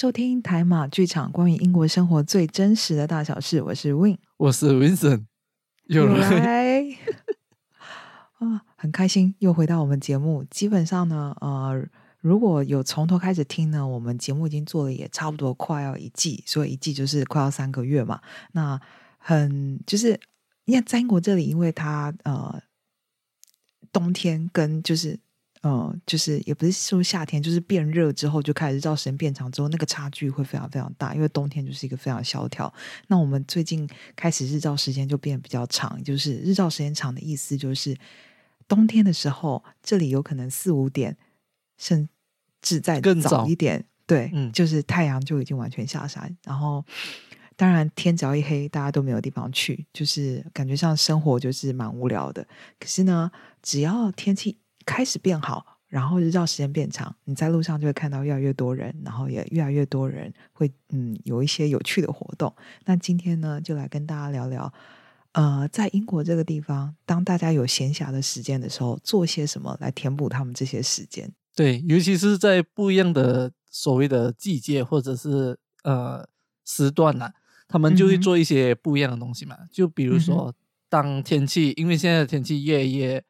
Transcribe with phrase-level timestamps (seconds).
[0.00, 3.60] 收听台马剧场，关于英国生活最真实的大小事。
[3.60, 5.26] 我是 Win，我是 Vincent，
[5.88, 6.80] 有来
[8.40, 10.42] 啊，很开心又回到我们节目。
[10.48, 11.86] 基本上呢，呃，
[12.20, 18.22] 如果有从头开始听呢，我们节目已经做了也差不多快要一季，所以一季就是快要三个月嘛。
[18.52, 18.80] 那
[19.18, 20.18] 很就是
[20.64, 22.58] 因为在英国这里，因为它呃
[23.92, 25.20] 冬天跟就是。
[25.62, 31.14] 嗯，就是也不是说夏天，就是变热之后就开始日照时间变长之后，那个差距会非常非常大。
[31.14, 32.72] 因为冬天就是一个非常萧条，
[33.08, 36.02] 那我们最近开始日照时间就变得比较长。
[36.02, 37.94] 就是日照时间长的意思，就是
[38.66, 41.18] 冬天的时候，这里有可能四五点，
[41.76, 42.08] 甚
[42.62, 46.34] 至再更早一点，对，就是太阳就已经完全下山。
[46.42, 46.82] 然后，
[47.56, 52.48] 当然天只要一黑，大家都没有地方去，就是感觉上生活就是蛮无聊的。
[52.78, 53.30] 可是呢，
[53.60, 54.56] 只要天气。
[54.86, 62.54] 开始变好，然后日照时间变长，你在路上就会看到越来越多人，然后也越来越多人会嗯有一些有趣的活动。
[62.84, 64.72] 那今天呢，就来跟大家聊聊，
[65.32, 71.30] 呃，在英国这个地方，当大家有闲暇的时间的时候，做些什么来填补他们这些时间？
[71.54, 76.26] 对，尤其是在不一样的所谓的季节或者是呃
[76.64, 77.30] 时段呐，
[77.68, 79.56] 他们就会做一些不一样的东西嘛。
[79.70, 80.54] 就比如说，
[80.88, 83.22] 当天气，因为现在的天气越越。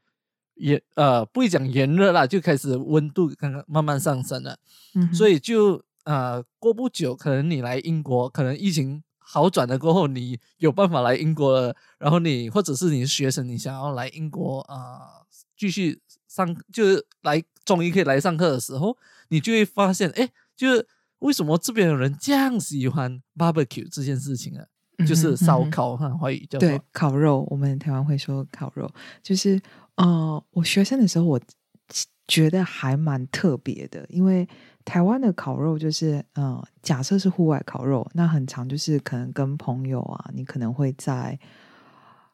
[0.61, 4.59] 炎呃不会讲炎热啦，就开始温度刚刚慢慢上升了，
[4.95, 15.25] 嗯，所以就呃过不久，可能你来英国，可能疫情好转了过后，你有办法来英国了，然后你或者是你是学生，你想要来英国啊
[15.57, 18.97] 继续上，就是来终于可以来上课的时候，
[19.29, 20.87] 你就会发现，哎，就是
[21.21, 24.65] 为什么这边的人这样喜欢 barbecue 这件事情啊？
[25.07, 28.91] 就是烧烤哈，华语叫对烤肉，我们台湾会说烤肉，
[29.23, 29.59] 就是。
[30.01, 31.41] 呃，我学生的时候，我
[32.27, 34.49] 觉得还蛮特别的，因为
[34.85, 41.39] 台湾的烤肉就是，呃，假设是户外烤肉，那很长，就是可能跟朋友啊，你可能会在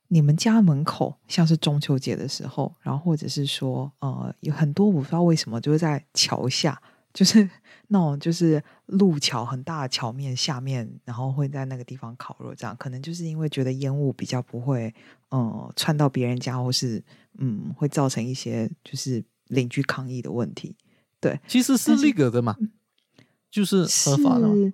[0.08, 6.80] 你们家门口，像是中秋节的时候，然后或者是说，呃，有很多我不知道为什么，就是在桥下。
[7.14, 7.48] 就是
[7.88, 14.94] 那种，就是路桥很大的桥面下面，然后会在那个地方烤肉，这样可能就是因为觉得烟雾比较不会，
[15.30, 17.02] 嗯，窜到别人家，或是
[17.38, 20.74] 嗯，会造成一些就是邻居抗议的问题。
[21.20, 22.56] 对，其实是那个的嘛，
[23.50, 24.72] 就是合法的。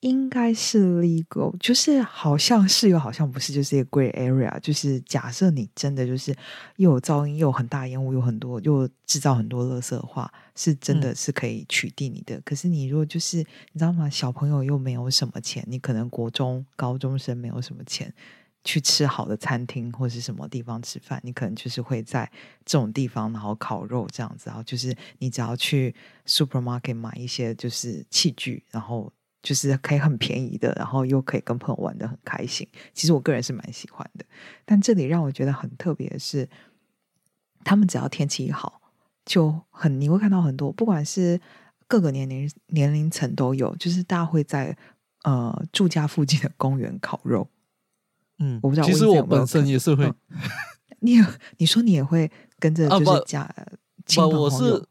[0.00, 4.60] 应该是 legal，就是好像是又好像不是，就是一个 gray area。
[4.60, 6.32] 就是假设你真的就是
[6.76, 12.40] 又有噪音，又有很大烟雾，有很多又制造很多垃圾的话，是真的是可以取缔你的。
[12.44, 13.44] 可是你如果就是你
[13.76, 14.08] 知道吗？
[14.08, 18.14] 小朋友又没有什么钱，你可能国中高中生没有什么钱
[18.64, 22.30] 去吃好的餐厅或是什么地方吃饭，你可能就是会在
[22.64, 24.44] 这种地方然后烤肉这样子。
[24.46, 25.94] 然后就是你只要去
[26.26, 29.12] supermarket 买一些就是器具，然后。
[29.40, 32.68] 就是可以很便宜的，然后又可以跟朋友玩的很开心。
[32.92, 34.24] 其实我个人是蛮喜欢的，
[34.64, 36.46] 但这里让我觉得很特别的是，
[37.62, 38.82] 他们只要天气好，
[39.24, 41.40] 就很你会看到很多，不管是
[41.86, 44.76] 各个年龄年龄层都有，就是大家会在
[45.22, 47.48] 呃住家附近的公园烤肉。
[48.38, 50.12] 嗯，我不知道，其实我本身也是会。
[51.00, 51.16] 你
[51.58, 53.48] 你说你也会跟着就是家
[54.06, 54.86] 亲朋友？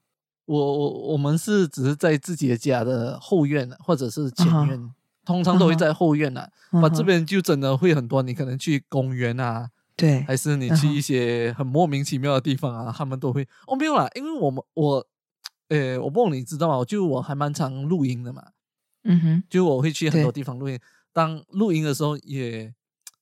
[0.46, 4.94] 我我我们是只是在自己的家的后院或者是前院，
[5.26, 6.48] 通常都会在后院呐。
[6.82, 13.46] 把这边就真的会很多，你可能去公园啊，对，还是你去一些很莫名其妙的地方啊，他们都会。
[13.68, 15.06] 哦，没有啦，因为我们我，
[15.68, 16.86] 呃，我不你知道吗？
[16.86, 18.42] 就我还蛮常露营的嘛，
[19.04, 20.80] 嗯哼，就我会去很多地方露营。
[21.12, 22.74] 当露营的时候，也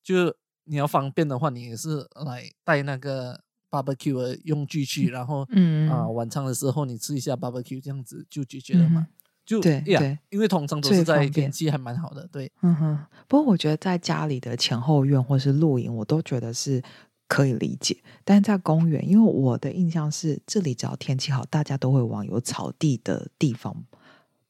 [0.06, 0.34] 就
[0.64, 3.42] 你要方便的话，你也是来带那个。
[3.68, 9.06] barbecue 的用具去，然后嗯啊晚餐的时候你吃一下 barbecue，这样子就解决了嘛？
[9.46, 12.50] 就对呀，因为通常都是在天气还蛮好的，对。
[12.62, 16.82] 嗯哼，不过我觉得在家里的前后院或是露营，我都觉得是
[17.28, 17.98] 可以理解。
[18.24, 23.84] 但是在公园，因为我的印象是这里只要天气好，大家都会往有草地的地方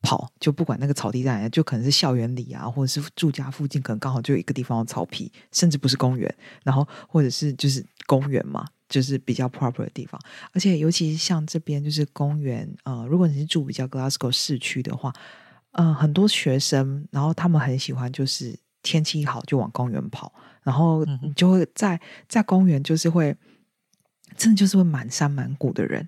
[0.06, 8.66] 跑，就不管那个草地在哪，就可能是校园里啊，或者是住家附近，可能刚好就有一个地方有草皮，甚至不是公园，然后或者是就是公园嘛。
[8.88, 10.22] 就是比较 proper 的地方，
[10.54, 15.12] 而且尤其是像这边就是公园，呃，如果你是住比较 Glasgow 市区的话，
[15.72, 20.32] 呃，很多学生，然后他们很喜欢就是天气好就往公园跑，
[20.62, 22.00] 然后你就会在
[22.30, 23.36] 在公园就是会
[24.38, 26.08] 真的就是会满山满谷的人，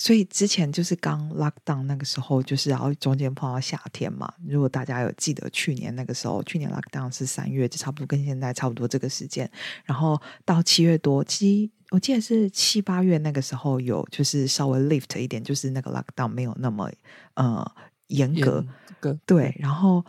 [0.00, 9.48] 所以之前就是刚 lockdown 那个时候，就是然后中间碰到夏天嘛，如果大家有记得去年那个时候，去年 lockdown 是三月，就差不多跟现在差不多这个时间，
[9.84, 11.70] 然后到七月多七。
[11.90, 16.90] 我记得是七八月那个时候有，就是稍微 lift 一点，就是那个 lockdown 没有那么
[17.34, 17.70] 呃
[18.06, 18.64] 严格，
[19.00, 20.02] 格对，然后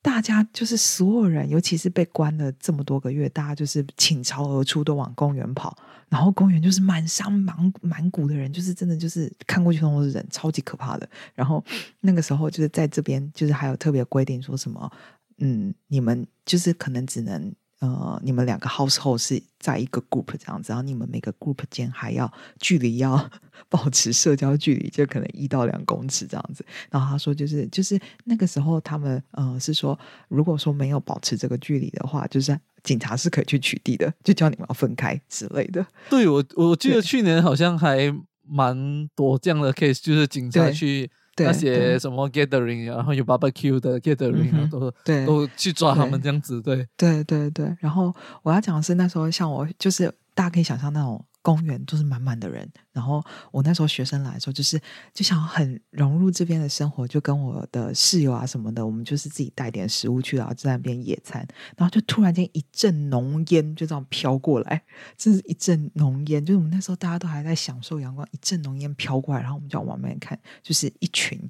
[0.00, 5.76] 大家就是所有人，尤其是被关了这么多个月，大家就是倾巢而出，都往公园跑，
[6.08, 11.08] 然后公园就是满山满满谷的人，就是真的就是看过去都是人，超级可怕的。
[11.34, 11.64] 然后
[12.00, 14.90] 那个时候就是在这边，就是还有特别规定说什么，
[15.38, 17.54] 嗯，你们就是可能只能。
[17.80, 23.30] 呃，你们两个 household 是在一个 group 这样子，然后你们每个 group 间还要距离要
[23.68, 26.64] 保持社交距离，就可能一到两公尺这样子。
[26.90, 29.96] 然后他说，就是就是那个时候他们呃是说，
[30.28, 35.84] 如果说没有保持这个距离的话，就是警察是可以去取缔的，就叫你们要分开之类的。
[36.08, 38.10] 对我我记得去年好像还
[38.48, 41.10] 蛮多这样的 case，就是警察去。
[41.38, 44.90] 那些什么 gathering，然后有 barbecue 的 gathering，都
[45.26, 47.76] 都去抓他们这样子，对对对对。
[47.78, 48.10] 然后
[48.42, 51.22] 我要讲的是，那时候像我，就是大家可以想象那种。
[51.46, 54.80] 公园都是满满的人，然后我那时候学生来的时候，就是
[55.14, 61.46] 就想很融入这边的生活，就跟我的室友啊什么的，我们就是自己带点食物去，然后在那边野餐，
[61.76, 64.82] 然后就突然间一阵浓烟就这样飘过来，
[65.16, 71.48] 这是一阵浓烟，就是我们那时候大家都还在享受阳光，一阵浓烟飘过来，然后我们就往外面看，就是一群。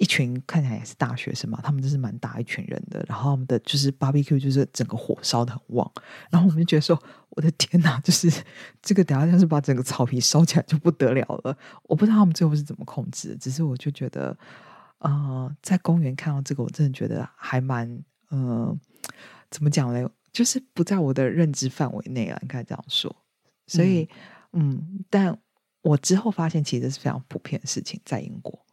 [0.00, 3.04] 一群看起来也是大学生嘛，他们真是蛮大一群人的。
[3.06, 5.92] 然后他们的就是 barbecue，就是整个火烧的很旺。
[6.30, 6.98] 然后我们就觉得说，
[7.28, 8.32] 我的天哪， 就是
[8.80, 11.54] 这个等下要是把整个草皮烧起来就不得了了。
[11.82, 14.34] 我不知道他们最后是怎么控制，只是我就觉得，
[15.00, 18.74] 呃，在公园看到这个，我真的觉得还蛮，呃，
[19.50, 20.08] 怎么讲嘞？
[20.32, 23.14] 就是不在我的认知范围内了，应该这样说。
[23.66, 24.08] 所以，
[24.54, 25.38] 嗯，但
[25.82, 28.64] 我之后发现，其实是非常普遍的事情，在英国。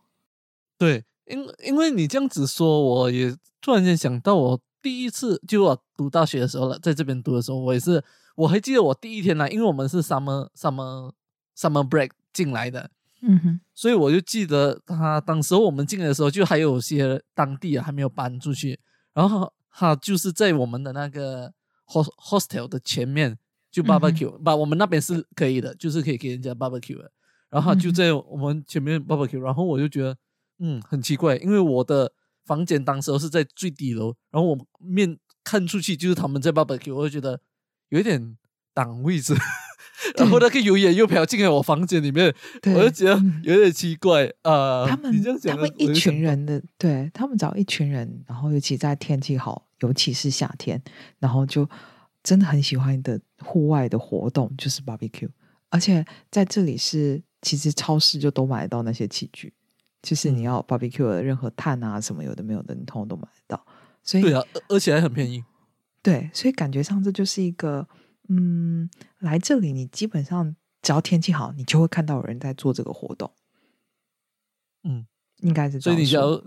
[0.78, 1.04] 对。
[1.30, 8.02] 因因为你这样子说，我也突然间想到，我第一次就我读大学的时候了，在这边读的时候，我也是，
[8.36, 11.12] 我还记得我第一天来，因为我们是 summer summer
[11.58, 12.90] summer break 进来的，
[13.22, 18.80] 嗯哼，所以我就记得他当时我们进来的时候，就还有些当地啊还没有搬出去，
[19.14, 21.52] 然后他就是在我们的那个
[21.88, 23.38] hostel 的前面
[23.70, 27.12] 就 barbecue，把我们那边是可以的，就是可以给人家 barbecue 的，
[27.50, 30.18] 然后就在我们前面 barbecue，然后我就觉得。
[30.60, 32.12] 嗯，很奇怪，因为我的
[32.46, 37.40] 房间当时是在最底楼，然后我面看出去就是他们在 barbecue，我就觉得
[37.90, 38.38] 有一点
[38.74, 39.36] 挡位置，
[40.18, 42.34] 然后那个油烟又飘进来我房间里面，
[42.76, 44.88] 我就觉得有点奇怪啊。
[44.88, 45.12] 他们
[45.44, 50.82] 他们一群人的，对他们找一群人，然后尤其在天气好，尤其是夏天，
[51.20, 51.70] 然后就
[52.24, 55.30] 真的很喜欢的户外的活动就是 barbecue，
[55.70, 59.54] 而且在这里是其实超市就都买得到那些器具。
[60.08, 63.66] 就是你要 barbecue 的任何碳啊什么有的没有的，你通通都买得到。
[64.02, 65.44] 所以对啊，而且还很便宜。
[66.02, 67.86] 对，所以感觉上这就是一个，
[68.30, 68.90] 嗯，
[69.20, 73.30] 来这里你基本上只要天气好，你就会看到有人在做这个活动。
[74.86, 75.06] 嗯，
[75.40, 75.82] 应该是。
[75.82, 76.42] 所以你假如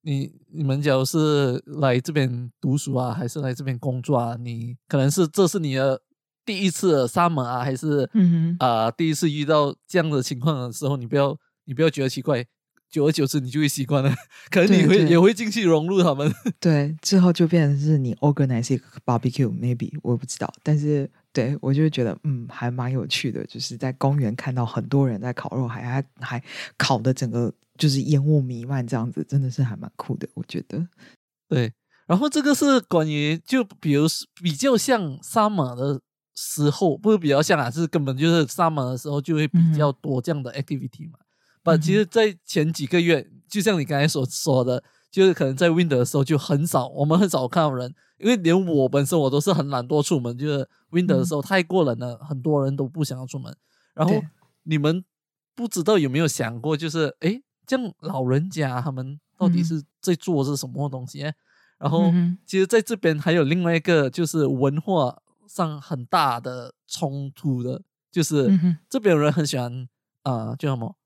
[0.00, 6.02] 你你们假如是来这边读书啊，还是来这边工作啊，你可能是这是你的
[6.44, 12.44] 第一次 summer 啊，还是嗯啊第一次遇到这样的情况的时候，你不要你不要觉得奇怪。
[12.94, 14.14] 久而久之，你就会习惯了，
[14.50, 16.32] 可能你会也会进去融入他们。
[16.60, 26.42] 对，之后就变成是你 organize 一个 barbecue，maybe 我不知道，但是对我就觉得嗯，还蛮有趣的，就是在公园看到很多人在烤肉，还还还
[26.78, 30.86] 烤的整个就是烟雾弥漫这样子，真的是还蛮酷的，我觉得。
[31.48, 31.72] 对，
[32.06, 34.06] 然后这个是关于就比如
[34.40, 36.00] 比较像 summer 的
[36.36, 41.18] 时候，不是比较像啊，是根本就是 summer 的时候就会比较多这样的 activity 嘛。
[41.64, 53.56] 不，其实，在前几个月，就像你刚才所说的，就是可能在 Winter 的时候就很少，我们很少看到人，因为连我本身我都是很懒惰出门，就是 Winter 的时候太过冷了，很多人都不想要出门。
[53.94, 54.22] 然后
[54.64, 55.04] 你们
[55.54, 61.20] 不知道有没有想过，就是哎，这样老人家他们到底是在做是什么东西？
[61.78, 62.10] 然后，
[62.46, 68.48] 其实在这边还有另外一个就是文化上很大的冲突的，就是
[68.88, 69.86] 这边人很喜欢
[70.22, 70.96] 啊，叫什么？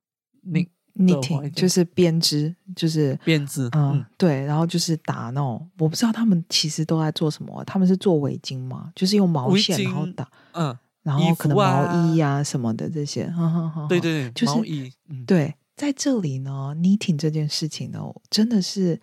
[0.42, 8.90] 你 knitting 就是编织，就是编织，嗯，对，然后就是打那种，我不知道他们其实都在做什么，他们是做围巾吗？
[8.97, 13.33] 就是用毛线然后打，嗯，然后可能毛衣啊什么的这些，
[13.88, 14.92] 对对对，就是衣
[15.25, 19.00] 对，在这里呢，knitting 这件事情呢，真的是，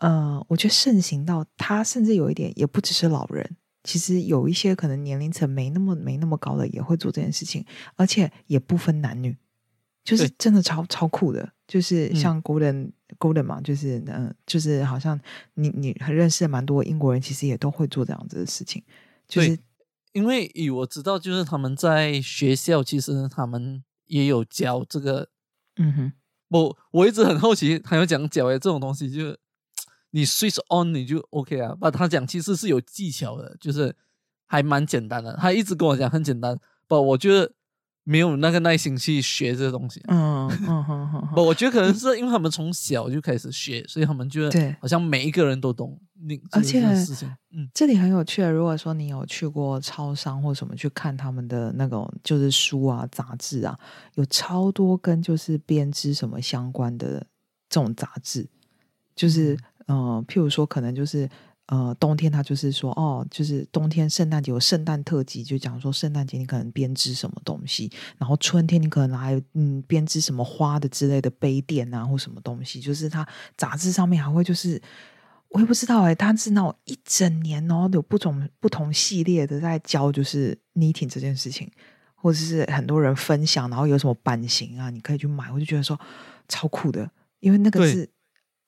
[0.00, 7.62] 呃，我觉得盛行到他甚至有一点，也不只是老人，其实有一些可能年龄层没那么没那么高的也会做这件事情，
[7.96, 9.36] 而且也不分男女。
[10.04, 15.18] 就是真的超超酷的，就是像 Golden Golden 嘛，就是嗯，就是好像
[15.54, 18.82] 你你很认识蛮多英国人，其实也都会做这样子的事情。
[19.26, 19.58] 就是
[20.12, 25.30] 因为以我知道，就是他们在学校其实他们也有教这个，
[25.76, 26.12] 嗯哼，
[26.48, 29.34] 我我一直很好奇，他有讲脚诶，这种东西就
[30.10, 31.74] 你 switch on 你就 OK 啊。
[31.80, 33.96] 把他讲其实是有技巧的，就是
[34.44, 35.34] 还蛮简单的。
[35.40, 37.52] 他一直跟我讲很简单，不，我觉得。
[38.04, 45.98] 没有那个耐心去学这个东西，嗯嗯嗯嗯，不，我觉得可能是因为他们从小就开始学，所以他们觉得好像每一个人都懂。
[46.26, 46.82] 你而且，
[47.50, 48.42] 嗯，这里很有趣。
[48.44, 53.78] 如果说你有去过超商或什么去看他们的那种就是书啊、杂志啊，
[54.14, 57.26] 有超多跟就是编织什么相关的
[57.68, 58.46] 这种杂志，
[59.16, 59.58] 就是
[59.88, 61.28] 嗯，譬如说可能就是。
[61.66, 74.78] 呃，冬天他就是说，哦，就是冬天圣诞节有圣诞特辑，就讲说圣诞节你可能编织什么东西，然后春天你可能来嗯编织什么花的之类的杯垫啊或什么东西，就是他杂志上面还会就是
[75.48, 81.70] 我也不知道哎，他是那种一整年哦有不同不同系列的在教就是 knitting 这件事情，
[82.14, 85.98] 或者是很多人分享，然后有什么版型啊，你可以去买，我就觉得说
[86.46, 88.10] 超酷的，因为那个是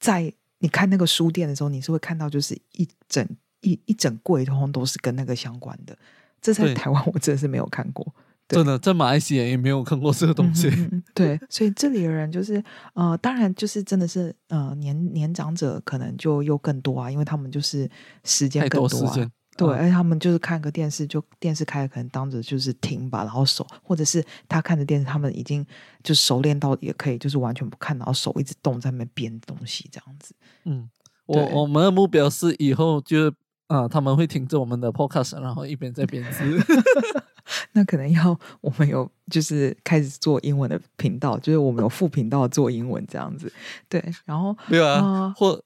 [0.00, 0.32] 在。
[0.58, 3.26] 你看那个书店的时候，你是会看到就是一整
[3.60, 5.96] 一一整柜通通都是跟那个相关的。
[6.40, 8.06] 这在台湾我真的是没有看过，
[8.48, 10.70] 真的在马来西亚也没有看过这个东西。
[11.12, 12.62] 对，所以这里的人就是
[12.94, 17.90] 呃，当然就是真的是呃年年长者可能就又更多啊，因为他们就是
[18.22, 19.30] 时间更多啊。
[19.56, 25.66] 对，而且他们就是看个电视，就电视开可能当着就是听吧，然后手或者是他看着电视，他们已经
[26.02, 30.34] 就熟练到也可以，就是完全不看，然后手一直动在那边编东西这样子。
[30.64, 30.88] 嗯，
[31.24, 33.32] 我我们的目标是以后就
[33.68, 36.62] 啊，他们会听着我们的 podcast，然后一边在编 织。
[37.72, 43.52] 那可能要我们有就是开始做英文的频道，就是我们有副频道做英文这样子。
[43.88, 45.62] 对，然后没有啊，或。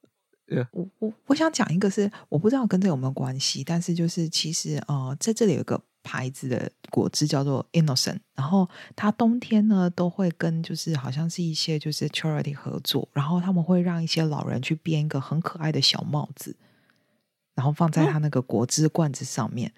[0.72, 16.56] 我我我想讲一个是我不知道跟这有没有关系，但是就是其实呃在这里有个牌子的果汁叫做 Innocent，然后它冬天呢都会跟就是好像是一些就是 charity 合作，然后他们会让一些老人去编一个很可爱的小帽子，
[17.54, 19.72] 然后放在他那个果汁罐子上面。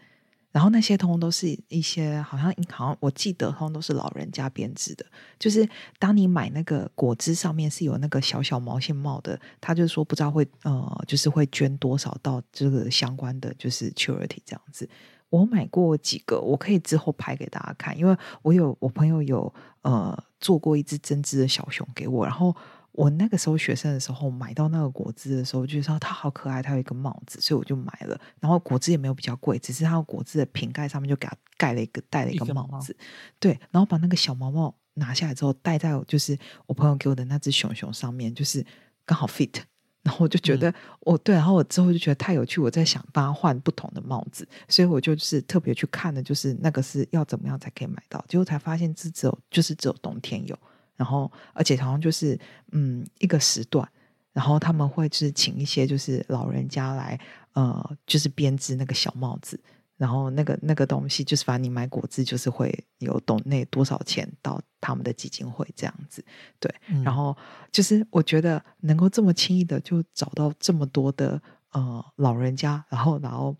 [0.52, 5.04] 然后那些通通都是一些好像好像我记得通通都是老人家编织的，
[5.38, 5.68] 就是
[5.98, 14.88] 当你买那个果汁上面是有那个小小毛线帽的，他就说不知道会呃就是会捐多少到这个相关的就是 charity 这样子。
[15.30, 22.54] 我买过几个，我可以之后拍给大家看，因为我有我朋友有呃做过一只针织的小熊给我，然后。
[22.92, 28.20] 我那个时候学生的时候买到那个果汁的时候，就说它好可爱，它有一个帽子，所以我就买了。
[28.38, 32.94] 然后果汁也没有比较贵，只是它果汁的瓶盖上面就给它盖了一个戴了一个帽子。
[33.38, 38.64] 对，然后把那个小毛毛拿下来之后戴在就是我朋友给我的那只熊熊上面，就是
[39.06, 39.62] 刚好 fit。
[40.02, 50.58] 然后我就觉得哦对，然后我之后就觉得太有趣，我在想帮他换不同的帽子，所以我就是特别去看的，就是那个是要怎么样才可以买到，结果才发现是只有就是只有冬天有。
[50.96, 52.38] 然后，而且好像就是
[52.72, 53.88] 嗯一个时段，
[54.32, 57.18] 然后他们会就是请一些就是老人家来
[57.54, 59.60] 呃，就是编织那个小帽子，
[59.96, 66.24] 然后那个那个东西就是反正你买果汁就是会有懂那多少钱到他们的基金会这样子，
[66.60, 67.36] 对，然后
[67.70, 71.40] 就是我觉得能够这么轻易的就找到这么多的
[71.72, 73.56] 呃老人家，然后然后。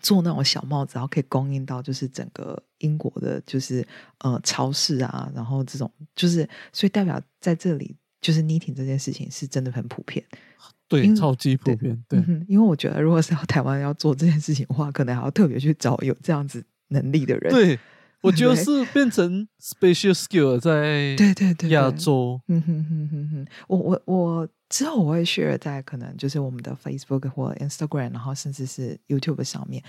[0.00, 3.86] 做那种小帽子，然后可以供应到就是整个英国的，就是
[4.18, 10.24] 呃超市啊，然后这种就是所以代表在这里就是 knitting 这件事情是真的很普遍，
[10.88, 17.52] 对，超级普遍，对，因为我觉得如果是要台湾要做这件事情的话，可能还要特别去找有这样子能力的人。
[17.52, 17.78] 对，
[18.22, 22.40] 我觉得 是变成 special skill 在对对对亚洲。
[22.48, 24.48] 嗯哼哼哼哼，我我我。
[24.70, 29.82] 之后我会 share 在可能就是我们的 Facebook 或 Instagram，然后甚至是 YouTube 上面，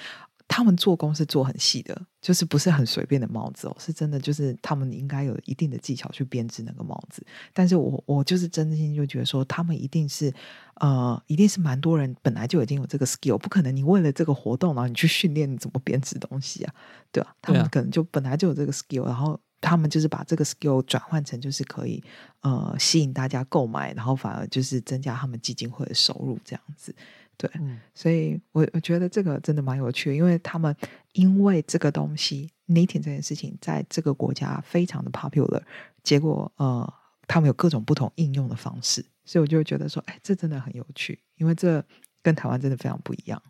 [0.48, 7.24] 他们做工是做很细的，就是不是很随便的帽子哦，是真的就是他们应该有一定的技巧去编织那个帽子。
[7.54, 10.34] 但是我我就是真心就觉得说，他们一定是
[10.82, 16.74] 呃，一定是蛮多人本来就已经有这个 skill，不可能你为了这个活动然后你去训练你怎么编织东西啊，
[17.12, 17.36] 对吧？
[17.40, 19.40] 他们可能就本来就有这个 skill，然后。
[19.62, 22.04] 他们就是把这个 skill 转换成，就是可以
[22.42, 26.94] 呃吸引大家购买，然后反而就是增加他们基金会的收入这样子。
[27.38, 27.50] 对，
[27.94, 30.76] 所以我我觉得这个真的蛮有趣的，因为他们
[31.14, 35.62] 因为这个东西 knitting 这件事情在这个国家非常的 popular，
[36.04, 36.94] 结果呃
[37.28, 41.84] 他们有各种不同应用的方式，所以我就觉得说，哎，这真的很有趣，因为这
[42.22, 43.42] 跟台湾真的非常不一样。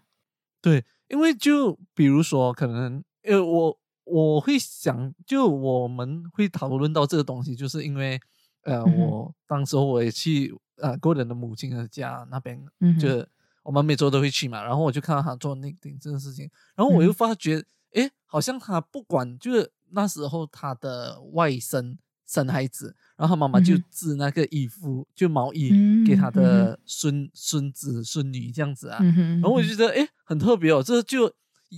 [0.62, 3.81] 对，因为就比如说可能呃我。
[4.12, 8.20] 我会想，就我们会讨论到这个东西，就是因为，
[8.64, 12.62] 呃，我当时我也去呃 Golden 的母亲的家那边，
[13.00, 13.26] 就
[13.64, 17.64] 我们每周都会去嘛，然后我就看到他做那顶这个事情，然后我又发觉，
[17.94, 21.96] 哎，好像他不管，就是那时候他的外甥
[22.28, 29.00] 生孩子，然后他妈妈就织那个衣服，就毛衣嗯给他嗯的孙、孙子孙女这样子啊。
[29.02, 31.32] 嗯，然后我就觉得诶很特别哦，这就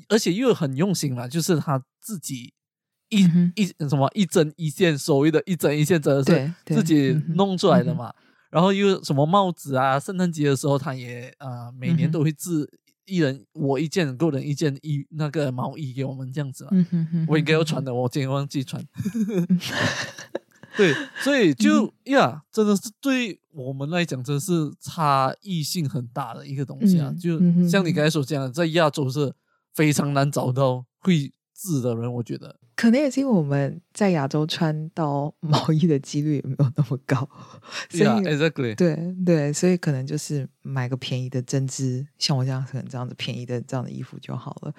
[0.09, 2.53] 而且又很用心嘛，就是他自己
[3.09, 8.13] 一、嗯一什么一针一线，所谓的一针一线真的是自己弄出来的嘛。
[8.49, 12.69] 然后又什么帽子啊，圣诞节的时候他也呃每年都会制
[13.05, 16.69] 一人我一件，个人一件衣那个毛衣给我们这样子嘛。
[16.73, 18.83] 嗯哼哼，我应该要穿的，我今天忘记穿。
[20.77, 27.09] 对，所以就呀，真的是对我们来讲，真是差异性很大的一个东西啊。
[27.09, 29.33] 嗯就像你刚才所讲的，在亚洲是
[29.73, 32.57] 非常难找到会制的人，我觉得。
[32.75, 37.17] 可能也是因为我们在亚洲穿到毛衣的几率也没有那么高，
[37.87, 38.75] 所以 Yeah, exactly。
[38.75, 44.73] 对对，所以可能就是买个便宜的针织，像我这样可能这样子便宜的这样的衣服就好了，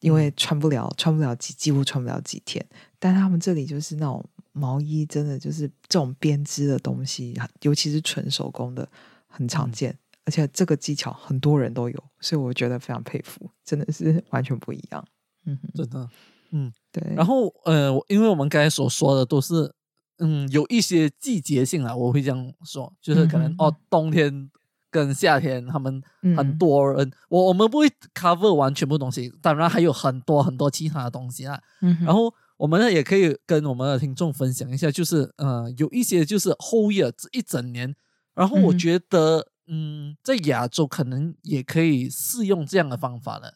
[0.00, 2.64] 因嗯为穿不了，穿不了几，几乎穿不了几天。
[2.98, 8.86] 但他们这里就是那种毛衣，真的就是这种编织的东西，尤其是纯手工的，
[9.28, 9.96] 很常嗯见，
[10.30, 15.04] 而且这个技巧很多人都有，所以我觉得非常佩服，真的是完全不一样。
[15.44, 16.08] 嗯哼，真的，
[16.52, 16.72] 嗯。
[16.92, 17.02] 对。
[17.16, 19.74] 然后呃，因为我们刚才所说的都是
[20.18, 24.48] 嗯有一些季节性啊，我会这样说，就是可能、嗯哦冬天
[24.88, 31.60] 跟夏天他们很嗯多人，我我们不会 cover 完全部东西，当然还有很多很多其他的东西啊。
[31.80, 37.96] 嗯，然后我们呢也可以跟我们的听众分享一下，就是呃有一些就是后夜这一整年，
[38.34, 43.54] 然后我觉得嗯在亚洲可能也可以适用这样的方法了。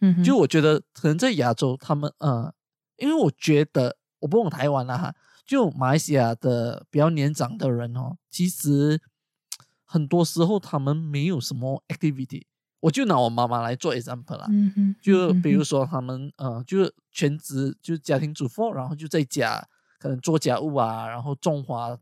[0.00, 2.52] 嗯就我觉得可能在亚洲，他们呃，
[2.96, 5.14] 因为我觉得我不用台湾了哈，
[5.46, 8.98] 就马来西亚的比较年长的人哦，其实
[9.84, 12.44] 很多时候他们没有什么 activity。
[12.80, 21.98] 我就拿我妈妈来做 example 啦，嗯哼，就比如嗯说他们呃，就是全职就是家庭主妇，然后就在家可能做家务啊，然后种花、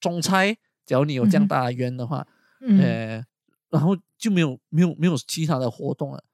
[0.00, 0.58] 种菜。
[0.84, 3.24] 假如你有这样大的园的话，嗯呃，
[3.70, 6.24] 然后就没有没有没有其他的活动了。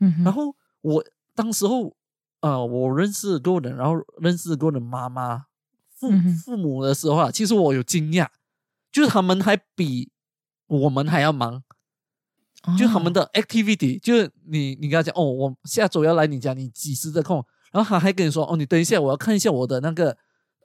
[0.00, 1.94] 嗯，然后我当时候，
[2.40, 5.46] 呃，我认识 Golden，然后认识 Golden 妈妈、
[5.96, 8.28] 父嗯父母的时候啊，其实我有惊讶，
[8.90, 10.10] 就是他们还比
[10.66, 11.62] 我们还要忙，
[12.78, 17.44] 就他们的的 activity，就是你你跟他讲哦，我下周要来你家，你几时的空？
[17.72, 20.16] 然后他还跟你说哦，你等一下，我要看一下我的那个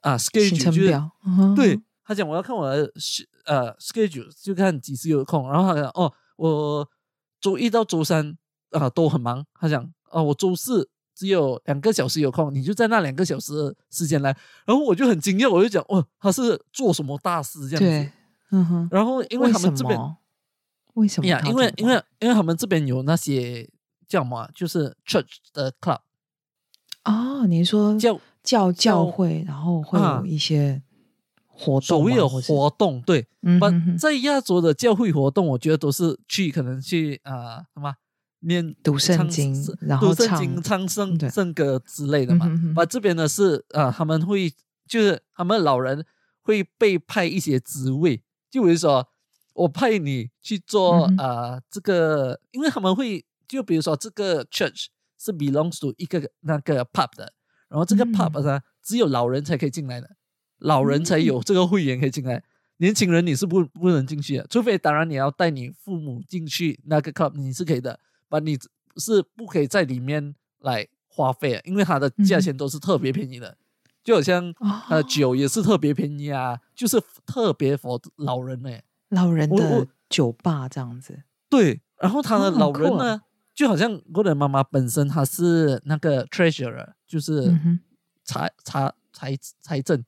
[0.01, 5.49] 啊行 schedule，就是对，他讲我要看我的是呃 schedule，就看几时有空。
[5.51, 6.87] 然后他讲哦，我
[7.41, 8.37] 周一到周三
[8.69, 9.43] 啊、都很忙。
[9.55, 14.29] 他讲哦、我周四只有两个小时有空，你就在那两个小时的时间来。
[14.65, 18.11] 然后我就很惊讶，我就讲哦，他是做什么大事这样对子？，
[18.51, 19.99] 嗯哼，然后因为他们这边
[20.93, 21.27] 为什么？
[21.27, 23.67] 呀，因为因为为因为他们这边有那些
[24.07, 25.99] 叫什么啊，就是 church 的 club
[27.05, 30.81] 哦，你说教教教会，然后会啊有一些
[31.59, 33.21] 活动吗，所谓的活动，对。
[33.21, 37.93] 不嗯哼哼在亚洲的教会活动，我觉得都是去可能去啊、什么
[38.39, 42.47] 念读圣经然后唱读圣经、唱圣圣歌之类的嘛。
[42.47, 42.73] 嗯。
[42.73, 44.49] 把、这边呢是啊、他们会
[44.87, 46.05] 就是他们老人
[46.41, 49.07] 会被派一些职位，就比如说
[49.53, 54.85] 我派你去做嗯啊、这个，因为他们会就比如说这个 church
[55.17, 57.33] 是 belongs to 一个那个 pub 的，
[57.69, 58.13] 然后这个嗯。
[58.13, 60.09] pub 呢、只有老人才可以进来的，
[60.59, 62.43] 老人才有这个会员可以进来。
[62.77, 68.57] 年轻人你是不不能进去的，除非当然你要带你父母进去那个 club，你是可以的，把你
[68.95, 73.57] 是不可以在里面来花费的，因为它的价钱都是特别便宜的，
[74.01, 78.69] 就好像啊酒也是特别便宜啊，就是特别 for 老人呢、
[79.09, 83.21] 老人的酒吧这样子，对，然后他的老人呢，
[83.53, 87.81] 就好像我的妈妈本身她是那个 treasurer，就是嗯
[88.23, 90.01] 财财财财政，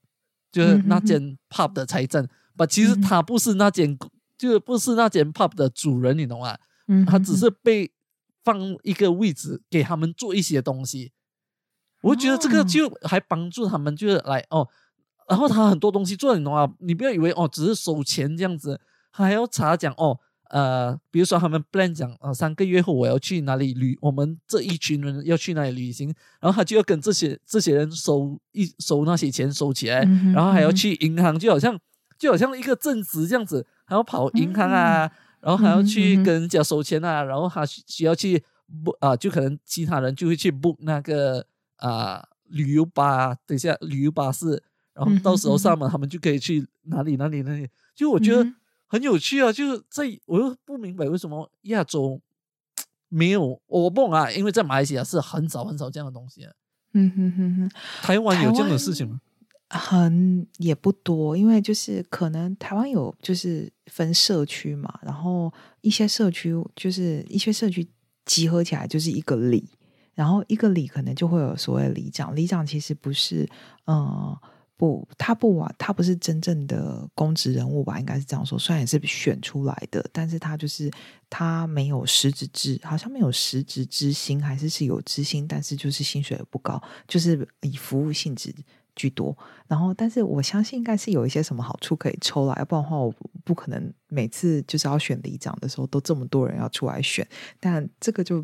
[0.51, 2.27] 就是那间 pub 的财政。
[2.55, 3.97] 把其实他不是那间，
[4.37, 6.57] 就是不是那间 pub 的主人，你懂吗？
[6.87, 7.91] 嗯，他只是被
[8.43, 11.13] 放一个位置给他们做一些东西。
[12.01, 14.67] 我觉得这个哦就还帮助他们，就是来哦，
[15.29, 16.71] 然后他很多东西做，你懂吗？
[16.79, 20.19] 你不要以为哦，只是收钱这样子，他还要查讲哦，
[20.51, 31.79] 呃，比如说他们 plan 讲，呃，三个月后我要去哪里旅，我们这一群人要去哪里旅行，然后他就要跟这些这些人收一收那些钱收起来，嗯然后还要去银行，就好像
[32.19, 38.43] 就好像一个正职这样子，还要跑银行啊，嗯然后还要去跟人家收钱啊，然后他需需要去
[38.83, 41.45] book 啊，就可能其他人就会去 book 那个
[41.77, 44.61] 啊旅游巴，等一下旅游巴士，
[44.93, 48.45] 然后到时候上门他们就可以去哪里哪里哪里，就我觉得
[48.91, 52.19] 很有趣啊，就是在我又不明白为什么亚洲
[53.07, 56.51] 没有，我不懂啊，因为在马来西亚是很少很少这样的东西啊，
[56.91, 59.21] 嗯哼哼哼，台湾有这样的事情吗？
[59.69, 65.49] 很也不多，因为就是可能台湾有就是分社区嘛，然后
[65.79, 67.87] 一些社区就是一些社区
[68.25, 69.69] 集合起来就是一个里，
[70.13, 73.47] 然后一个里可能就会有所谓里长，里长其实不是
[73.87, 74.37] 嗯。
[74.81, 77.99] 不，他不完，他不是真正的公职人物吧？
[77.99, 78.57] 应该是这样说。
[78.57, 80.89] 虽然也是选出来的，但是他就是
[81.29, 88.51] 他没有实职之，好像没有实职之心，还是是有知心，但是就是薪水也不高，就是以服务性质
[88.95, 89.37] 居多。
[89.67, 93.13] 然后，但是我相信应该是有一些什么好处可以抽来，要不然的话，我
[93.43, 97.27] 不可能每次就是要选里长的时候都这么多人要出来选。
[97.59, 98.43] 但这个就。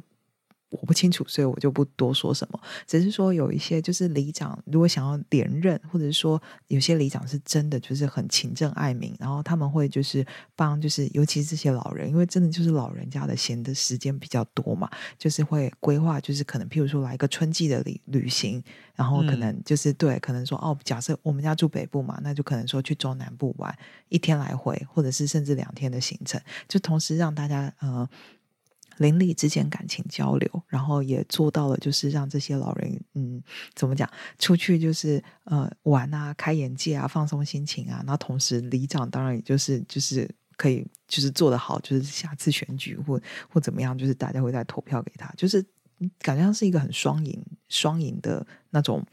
[0.69, 2.59] 我不清楚，所以我就不多说什么。
[2.85, 10.25] 只是说有一些就是里长，如果想要连任，或者是说有些里长是真的就是很勤政爱民，然后他们会就是
[10.55, 18.61] 帮，就是尤其是这些老人，因为真的就是老人家的闲的时间比较多嘛，就是会规划，就是可能譬如说来一个春季的旅旅行，
[18.93, 23.73] 然后可能就是对，可能说哦，假设我们家住北部嘛，那就可能说去中南部玩
[24.09, 28.07] 一天来回，或者是甚至两天的行程，就同时让大家呃。
[28.97, 33.41] 邻里之间感情交流，然后也做到了，就是让这些老人，嗯，
[33.73, 38.03] 怎么讲，出去就是呃玩啊，开眼界啊，放松心情啊。
[38.05, 45.63] 那同时，里长当然也就是就是可以就是做得好，就是下次选举或或怎么样，就是大家会再投票给他，就是
[46.19, 49.05] 感觉上是一个很双赢双赢的那种。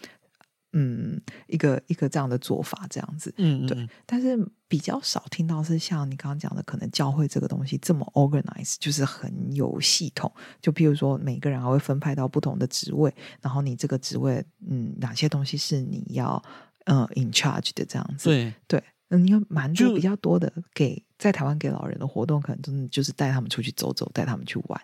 [0.77, 3.89] 嗯，一个一个这样的做法，这样子，嗯，对。
[4.05, 10.31] 但是比较少听到是像你刚刚讲的，可能教会这个东西这么 organize，就是很有系统。
[10.61, 16.43] 就譬如说，每个人还会分派到不同的职位，然后你这个职位，嗯，哪些东西是你要
[16.87, 18.29] 呃 in charge 的这样子？
[18.29, 24.81] 对对，嗯，因为蛮多比较多的给在台湾给老人的活动，可能真的就是带他们出去走走，带他们去玩。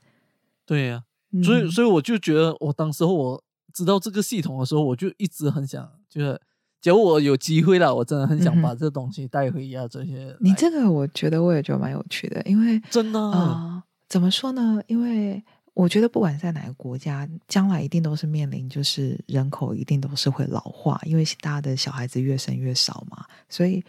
[0.64, 1.02] 对呀，
[1.42, 3.44] 所以所以我就觉得，我当时候我。
[3.72, 6.40] 知道这个系统的时候，我就一直很想，就是
[6.80, 9.86] 假如我有机会了，我真的很想把这东西带回家。
[9.88, 14.80] 这些，你这个我觉得我也觉得蛮有趣的，因为真的啊，怎么说呢？
[14.86, 15.42] 因为
[15.74, 23.82] 我觉得不管在哪个国家，将来一定都是面临，就是人口一定都是会老化，因为大家的小孩子越生越少嘛，所以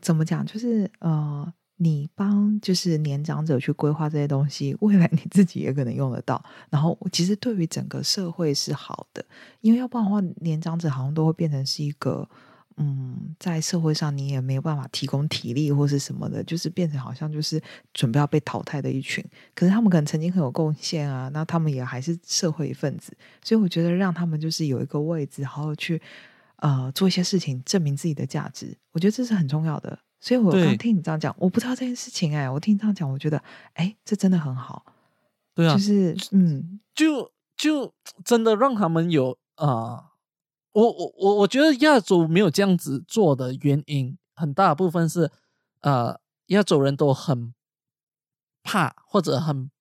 [0.00, 1.52] 怎么讲，就是呃。
[1.82, 6.40] 你帮就是年长者去规划这些东西，未来你自己也可能用得到。
[6.70, 9.24] 然后，其实对于整个社会是好的，
[9.62, 12.28] 因为要不然的话，年长者好像都会变成是一个，
[12.76, 17.60] 嗯，在社会上你也没有办法提供体力或是什么的，就是变成好像就是
[17.92, 19.24] 准备要被淘汰的一群。
[19.52, 23.12] 可是他们可能曾经很有贡献啊，那他们也还是社会一份子。
[23.42, 26.00] 所以我觉得让他们就是有一个位置，好好去
[26.58, 29.98] 呃做一些事情，证明自己的价值，我觉得这是很重要的。
[30.22, 34.86] 所以我刚听你这样讲，我不知道这件事情哎，我听你这样讲，我觉得哎，这真的很好。
[35.52, 37.92] 对啊，就是嗯，就就
[38.24, 40.12] 真的让他们有啊，
[40.70, 45.28] 我我我我觉得亚洲没有这样子做的原因，很大部分是
[45.80, 47.52] 呃，亚洲人都很
[48.62, 49.72] 怕或者很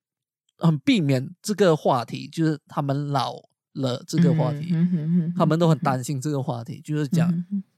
[0.58, 4.74] 很避免这个话题，就是他们老了这个话题，
[5.36, 7.32] 他们都很担心这个话题，就是讲。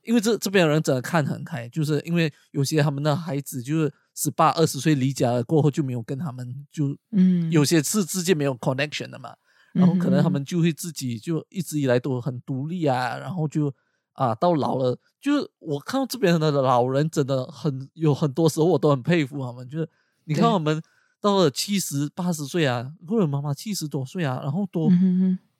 [0.03, 7.49] 因为这这边的人真的看很开，就是因为有些他们的孩子就是十八二十岁离家了过后就没有跟他们就嗯。
[7.49, 9.33] 有些是之间没有 connection 的嘛，
[9.71, 13.73] 然后可能他们就会自己就一直以来都很独立啊，然后就
[14.11, 19.89] 啊到老了，就是我看到这边的老人真的很有很多时候我都很佩服他们，就是
[20.25, 20.81] 你看我们
[21.21, 24.89] 到了七十八十岁啊，或者妈妈七十多岁啊，然后都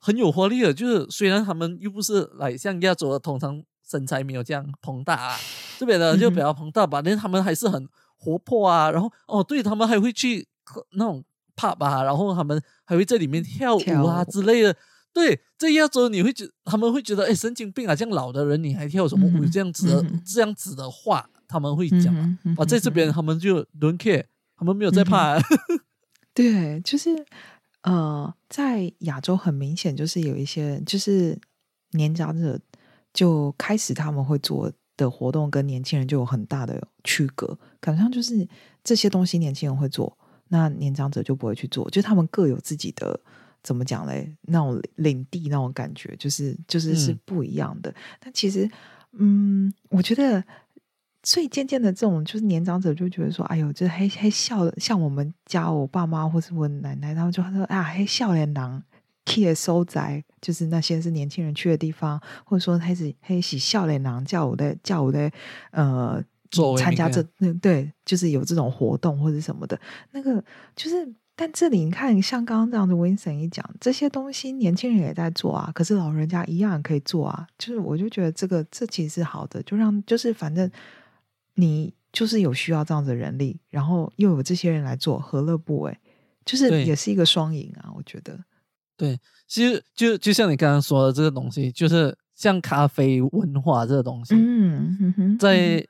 [0.03, 3.63] 很有活力的，就是虽然他们又不是来像亚洲的通常。
[3.85, 5.37] 身材没有这样膨大啊，
[5.77, 8.89] 这边的就比较膨大吧，但他们还是很活泼啊。
[8.89, 10.47] 然后哦，对他们还会去
[10.93, 11.23] 那种
[11.55, 14.75] pub 啊，然后他们还会在里面跳舞啊之类的。
[15.11, 19.45] 对，在亚洲你会觉他们会觉得哎神经病啊，这样老的人你还跳什么舞？
[19.45, 22.15] 这样子的这样子的话他们会讲
[22.57, 24.23] 啊，在这边他们就 don't care，
[24.55, 25.35] 他们没有在怕。
[25.35, 25.41] 啊
[26.33, 27.09] 对，就是
[27.83, 31.39] 呃，在亚洲很明显就是有一些就是
[31.91, 32.59] 年长者。
[33.13, 38.47] 就开始他们会做的活动跟年轻人就有很大的区隔，感觉上就是
[38.83, 40.17] 这些东西年轻人会做，
[40.47, 43.19] 那年长者就不会去做，就他们各有自己的
[43.61, 44.35] 怎么讲嘞？
[44.41, 47.93] 那种领地那种感觉，就是就是是不一样的。
[48.19, 48.67] 但其实，
[49.11, 50.43] 嗯，我觉得，
[51.23, 58.83] 所以渐渐的这种就是年长者就觉得说，哎呦，这黑黑笑，像我们家我爸妈或是我奶奶，他们就说啊，黑笑脸囊。
[59.25, 65.31] key 收宅就是那些是年轻人去的地方，或者说开始黑喜笑脸郎叫我的叫我的
[65.71, 66.21] 呃
[66.77, 67.23] 参加这
[67.61, 69.79] 对，就是有这种活动或者什么的，
[70.11, 70.43] 那个
[70.75, 77.47] 就是但这里你看，像刚刚这样的 Vincent 一讲，这些东西年轻人也在做啊，可是老人家一样可以做啊。
[77.57, 80.69] 就是我就觉得这个这其实是好的，就让就是反正
[81.55, 85.97] 你就是有需要这样子的人力，然后又有这些人来做，何乐不为？
[86.45, 88.37] 就是也是一个双赢啊，我觉得。
[88.95, 95.85] 对，其实就就像你刚刚说的这个东西，就是像咖啡文化这个东西，嗯在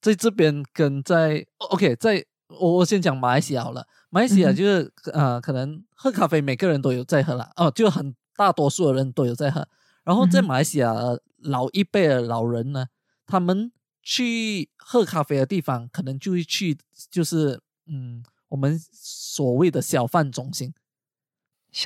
[0.00, 2.24] 在这边跟在 OK，在
[2.58, 3.86] 我我先讲马来西亚好了。
[4.10, 9.68] 马来西亚就是、呃，可能喝咖啡每个人都有在喝啦，哦，就很大多数的人都有在喝。
[10.02, 12.86] 然后在马来西亚呃老一辈的老人呢，
[13.26, 13.70] 他们
[14.10, 16.74] 去喝咖啡的地方，可能就会去
[17.10, 20.72] 就是嗯，我们所谓的小贩中心，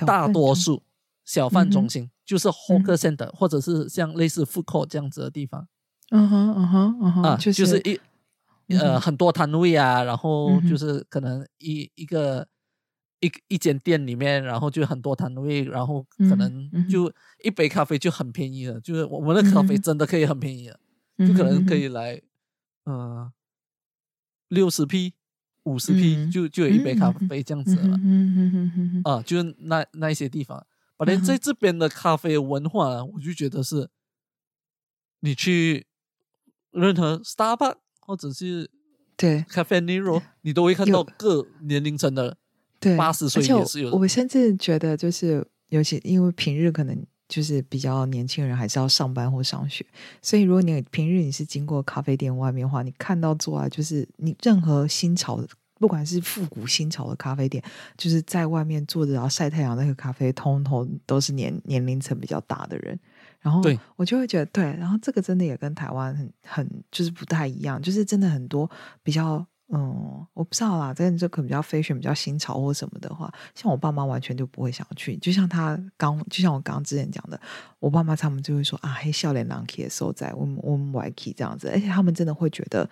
[0.06, 0.84] 大多数
[1.24, 5.66] 小贩中心、就是 hawker center，、或者是像类似 food court 这样子的地方。
[6.10, 7.98] 嗯哼嗯哼嗯哼，啊，就就是一
[8.76, 12.46] 呃很多摊位啊，然后就是可能一一个
[13.18, 20.81] 一一间店里面，然后就很多摊位，然后可能就一杯咖啡就很便宜了，就是我们的咖啡真的可以很便宜了，嗯
[21.26, 22.20] 就可能可以来
[22.84, 23.32] 呃
[24.48, 25.14] 六十 P
[25.64, 30.66] 五十 P 嗯就就有一杯咖啡这样子了嗯哼嗯哼嗯哼嗯哼啊，就是那那一些地方，
[30.98, 33.88] 反正在这边的咖啡文化，我就觉得是
[35.20, 35.86] 你去
[36.72, 38.70] 任何 Starbucks 或者是
[39.16, 42.36] 对 Cafe Nero，你都会看到各年龄层的
[42.80, 49.82] 对，80岁也是有我甚至觉得，就是尤其因为平日可能就是比较年轻人还是要上班或上学，
[50.20, 55.48] 所以如果你平日你是经过咖啡店外面的话，你看到坐啊，就是你任何新潮的。
[55.78, 57.60] 不管是复古新潮的咖啡店，
[57.96, 62.96] 就是在外面坐着然后晒太阳那个咖啡，通通都是年年龄层比较大的人。
[63.40, 63.60] 然后
[63.96, 68.70] 我就会觉得对，然后这个真的也跟台湾很很就是不太一样，就是真的很多
[69.02, 77.40] 比较嗯，我不知道啦，真的这可能比较 fashion 比较新潮或什么的话，像我爸妈完全就不会想要去，就像他刚就像我刚刚之前讲的，
[77.80, 82.88] 我爸妈他们就会说啊，黑笑脸狼 K 的时候在我们我们 Y K 这样子，而且他们真的会觉得。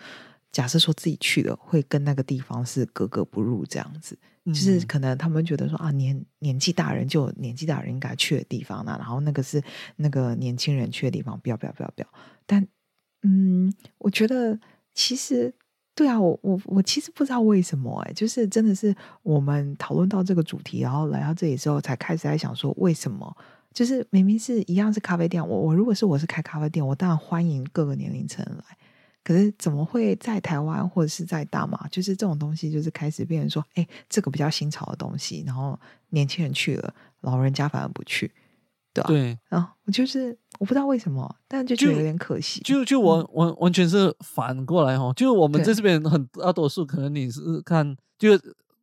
[0.53, 9.63] 假设说自己去了，会跟那个地方是格格不入这样子，就是嗯可能他们觉得说啊，年年纪大人就有年纪大人应该去的地方呢、然后那个是
[9.95, 12.09] 那个年轻人去的地方，不要不要不要不要。
[12.47, 12.67] 但
[13.23, 14.59] 嗯，我觉得
[14.93, 15.55] 其实
[16.01, 23.37] 对啊，我我我其实不知道为什么哎、就是真的是我们讨论到这个主题，然后来到这里之后，才开始在想说为什么。
[23.75, 28.65] 就是明明是一样是咖啡店，我我如果是我是开咖啡店，我当然欢迎各个年龄层来。
[29.23, 38.33] 可是怎么会在台湾或者是在大马，就是这种东西，就是开始变成说，哎，这个比较新潮的东西，然后年轻人去了，老人家反而不去，
[38.93, 42.61] 对吧、对，然后我就是我不知道为什么，但就觉得就有点可惜。
[42.61, 45.67] 就就完完完全是反过来哦，就我们对。
[45.67, 48.31] 在这边很大多数可能你是看，就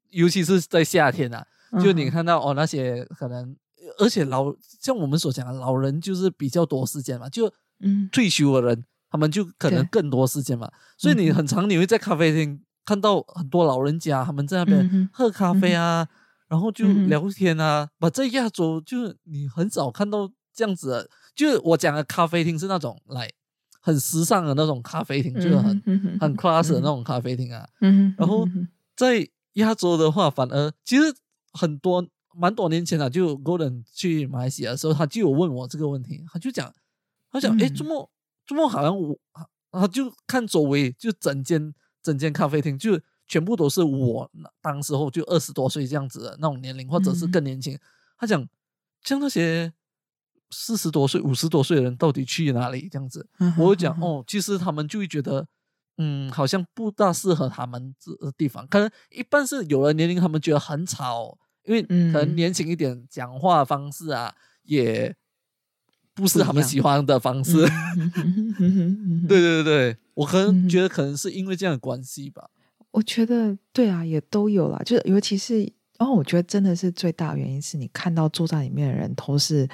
[0.09, 1.45] 尤其是在夏天啊，
[1.83, 3.55] 就你看到哦那些可能，
[3.99, 8.07] 而且老像我们所讲的老人就是比较多时间嘛，就嗯。
[8.11, 16.07] 退休的人他们就可能更多时间嘛，所以你很常你会在咖啡厅看到很多老人家他们在那嗯边喝咖啡啊，
[16.47, 23.29] 然后就聊天啊，把在亚洲就是你很少看到这样子的，就是我讲的咖啡厅是那种来
[23.81, 27.67] 很时尚的那种咖啡厅，就是很嗯很 class 的那种咖啡厅啊。
[27.81, 28.47] 嗯，然后
[28.95, 31.03] 在亚洲的话，反而其实
[31.53, 32.05] 很多
[32.35, 36.73] 蛮多年前啊，就 Golden 去马来西亚的时候，他就有问我这个问题，他就讲，
[37.31, 37.75] 他讲，哎，嗯。
[37.75, 38.09] 周末
[38.45, 39.19] 周末好像我，
[39.71, 47.77] 他就看周围，就整间整间咖啡厅，就全部都是我那当时候就二十多岁这样子的那种年龄，或者是嗯更年轻。
[48.17, 48.47] 他讲，
[49.03, 49.73] 像那些
[50.49, 53.27] 四十多岁、五十多岁的人到底去哪里这样子？
[53.39, 55.45] 嗯我会讲哦，其实他们就会觉得，
[55.97, 58.65] 嗯，好像不大适合他们这个地方。
[58.67, 65.15] 可能一般是有了年龄，他们觉得很吵，因为可能嗯年轻一点，讲话方式啊，也
[66.13, 67.53] 不是他们喜欢的方式。
[69.27, 72.49] 对对对对，我可能嗯觉得可能是因为这样的关系吧。
[72.97, 79.69] 我觉得对啊，也都有啦，就是尤其是哦，我觉得真的是最大原因是你看到坐在里面的人都是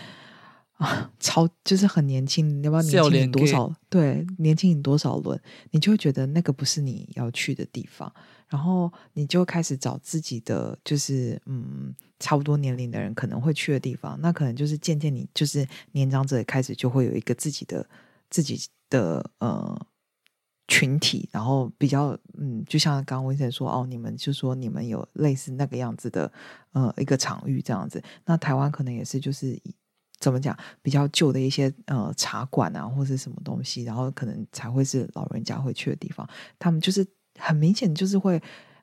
[0.74, 3.74] 啊，超就是很年轻，你要不要年轻多少？
[3.90, 5.40] 对，年轻你多少轮，
[5.72, 8.14] 你就会觉得那个不是你要去的地方，
[8.50, 17.88] 然后你就开始找自己的，就是嗯，差不多年龄的人可能会去的地方，那可能就是渐渐你就是年长者开始就会有一个自己的
[18.30, 19.88] 自己的呃。
[20.68, 26.32] 群体，然后比较嗯，就像刚刚温先说哦，你们就说你们有类似那个样子的
[26.72, 29.60] 呃一个场域这样子，那台湾可能也是就是
[30.20, 37.06] 怎么讲比较旧的一些呃茶馆啊或是什么东西，然后可能才会是老人家会去的地方，他们就是
[37.38, 38.42] 很明显就是会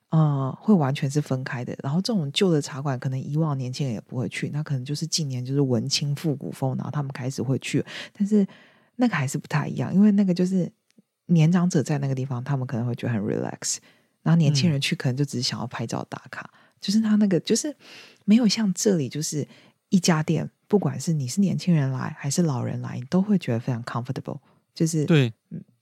[0.09, 1.75] 呃，会完全是分开的。
[1.81, 7.83] 然后这种旧的茶馆，可能以往年轻人也不会去，那可能就是近年就是文青复古风，然后他们开始会去。
[8.13, 8.45] 但是
[8.97, 10.71] 那个还是不太一样，因为那个就是
[11.27, 13.77] 年长者在那个地方，他们可能会觉得很 relax，
[14.23, 16.49] 然后年轻人去可能就只是想要拍照打卡。
[16.79, 17.75] 就是他那个就是
[18.25, 19.47] 没有像这里，就是
[19.89, 24.39] 一家店，不管是你是年轻人来还是老人来，你都会觉得非常 comfortable。
[24.73, 25.31] 就是对，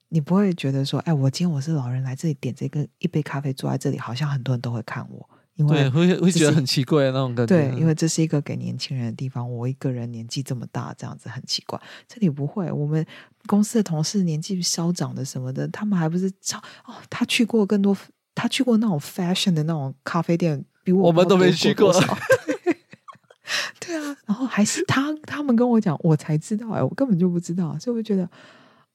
[0.10, 7.56] 你不会觉得说，哎，我今天我是老人来这里点这个一杯咖啡，坐在这里，好像很多人都会看我，因为会会觉得很奇怪那种感觉。
[7.56, 11.80] 对，因为这是一个给年轻人的地方，我一个人年纪这么大，这样子很奇怪。
[12.08, 13.06] 这里不会，我们
[13.45, 17.95] 公司的同事年纪稍长的什么的，他们还不是超哦，他去过更多，
[18.36, 21.93] 他去过那种 fashion 的那种咖啡店，比我们都没去过。
[23.80, 28.30] 对啊，然后还是他他们跟我讲，我才知道哎，我根本就不知道，所以我就觉得。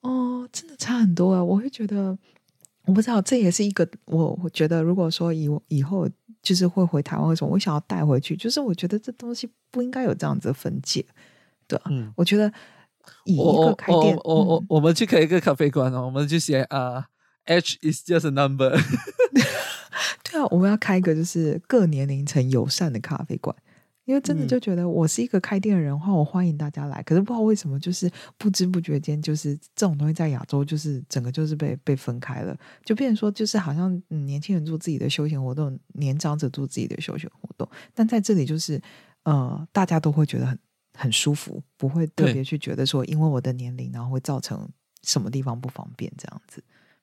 [0.06, 1.42] 哦，真的差很多啊！
[1.42, 2.14] 我会觉得，
[2.84, 6.06] 我不知道，这也是一个我我觉得，如果说以以后
[6.42, 8.36] 就是会回台湾，为什么我想要带回去？
[8.36, 11.02] 就是我觉得这东西不应该有这样子的分界，
[11.66, 12.52] 对嗯，我觉得
[13.24, 17.06] 以一个开店，我我我们去开一个咖啡馆哦，我们就写啊
[17.44, 18.76] ，H is just a number。
[20.24, 23.54] 对啊，我们要开一个就是各年龄层友善的咖啡馆。
[24.06, 27.02] 因为真的就觉得我是一个开店的人的话，我欢迎大家来。
[27.04, 37.66] 可是不知道为什么，就是不知不觉间，就是这种东西在亚洲，就是整个就是被被分开了，就变成说，就是好像年轻人做自己的休闲活动，年长者做自己的休闲活动。
[37.94, 38.78] 但在这里，就是
[39.22, 40.58] 呃，大家都会觉得很
[40.96, 44.68] 很舒服，不会特别去觉得说，因为我的年龄，然后会造成
[45.02, 46.62] 什么地方不方便这样子。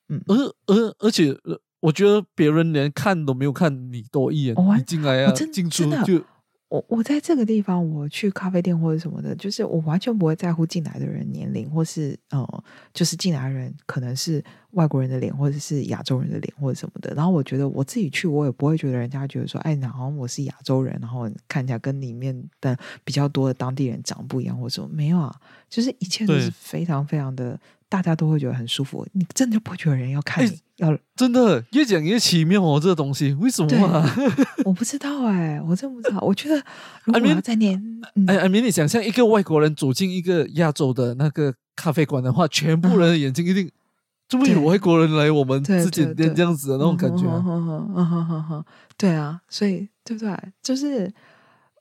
[0.09, 0.35] 嗯，而
[0.67, 1.37] 而而且，
[1.79, 6.23] 我觉得别人连看都没有看你多一眼，你进来啊，进出就。
[6.71, 17.13] 我我在这个地方，我去咖啡店或者什么的，就是我完全不会在乎进来的人年龄，或是呃，就是进来的人可能是外国人的脸，或者是亚洲人的脸，或者什么的。
[17.13, 25.35] 然后我觉得我自己去，我也不会觉得人家觉得说，哎，好像我是亚洲人，然后看起来跟里面的比较多的当地人长不一样，或者什么没有啊，
[25.69, 27.59] 就是一切都是非常非常的。
[27.91, 34.15] 大家都会觉得很舒服，你真的不会觉得人要看你，要真的越讲越奇妙哦，这个东西为什么啊？
[34.63, 36.17] 我不知道哎，我真不知道。
[36.21, 36.55] 我觉得
[37.03, 37.77] 如果在念，
[38.27, 43.69] 哎哎，明你想象一个外国人走进一个亚洲的那个咖啡馆的话，全部人的眼睛一定
[44.29, 47.25] 这么有外国人来我们自己店这样子的那种感觉。
[48.97, 50.33] 对啊，所以对不对？
[50.63, 51.13] 就是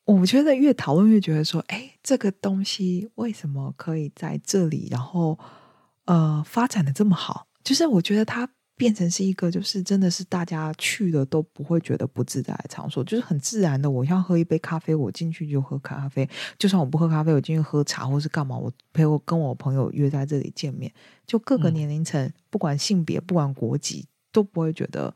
[0.05, 4.88] 我觉得越讨论越觉得说，哎，这个东西为什么可以在这里？
[4.90, 5.38] 然后。
[6.11, 13.88] 呃，发展的这么好，就是我觉得它变成是一个，就是真的是大家去了都不会觉得不自在的场所，就是很自然的。
[13.88, 16.27] 我要喝一杯咖啡，我进去就喝咖啡；
[16.59, 20.92] 就算我不喝咖啡，我进去喝茶或是干嘛，我陪我跟我朋友约在这里见面，
[21.25, 25.14] 就各个年龄层，不管性别，不管国籍，都不会觉得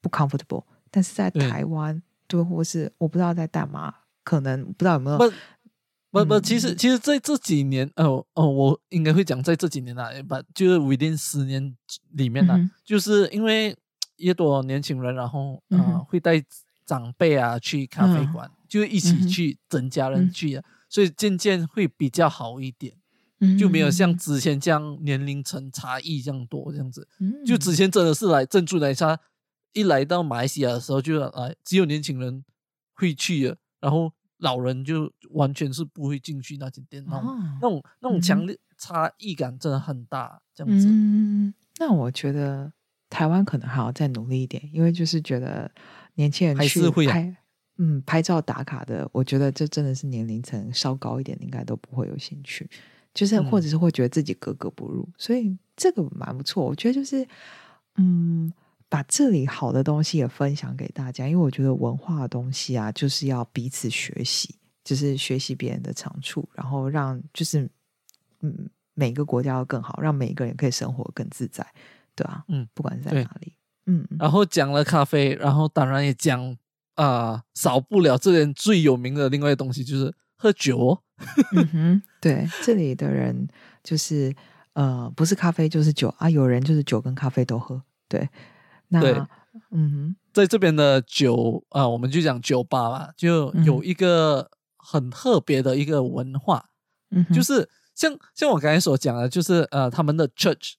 [0.00, 0.64] 不 comfortable。
[0.90, 5.32] 但是在台湾，对，或是我不知道在大马，可能不知道有没有。
[6.12, 11.74] 不不，其实其实在这几年，哦哦，我应该会讲在这几年啊，把就是 within 十年
[12.10, 13.74] 里面呢，就是因为
[14.18, 16.44] 越多年轻人，然后啊会带
[16.84, 22.94] 长辈啊去咖啡馆，就一起去，整家人去啊，所以渐渐会比较好一点，
[23.58, 27.08] 就没有像之前这样年龄层差异这样多这样子，
[27.46, 29.18] 就之前真的是来珍珠奶茶，
[29.72, 32.44] 一来到马来西亚的时候就来只有年轻人
[32.92, 34.12] 会去的，然后。
[34.42, 40.86] 老人就完全是不会进去那间店，那种那种那种强烈差异感真的很大，这样子。
[40.88, 42.72] 嗯，那我觉得
[43.08, 45.70] 台湾可能还要再努力一点，因为就是觉得
[46.16, 47.36] 年轻人去拍，
[47.78, 52.68] 嗯，拍照打卡的，我觉得这真的是年龄层稍高一点，应该都不会有兴趣，
[53.14, 56.64] 就是或者是会觉得自己格格不入，所以这个蛮不错。
[56.64, 57.26] 我觉得就是，
[57.96, 58.52] 嗯。
[58.92, 67.66] 把这里好的东西也分享给大家，因为我觉得文化的东西啊，就是要彼此学习，就是学习别人的长处，然后让就是
[68.40, 71.66] 嗯每个国家要更好，让每一个人可以生活更自在，
[72.14, 73.54] 对啊，嗯，不管是在哪里，
[73.86, 76.54] 嗯，然后讲了咖啡，然后当然也讲
[76.96, 81.02] 啊，少不了这边最有名的另外东西就是喝酒，
[81.56, 83.48] 嗯哼，对，这里的人
[83.82, 84.36] 就是
[84.74, 88.28] 呃不是咖啡就是酒啊，有人就是酒跟咖啡都喝，对。
[89.00, 89.12] 对，
[89.70, 96.64] 嗯哼，在这边的酒啊，我们就讲酒吧吧，就有一个很特别的一个文化，
[97.10, 100.72] 嗯，就是像像我刚才所讲的，就是呃，他们的 church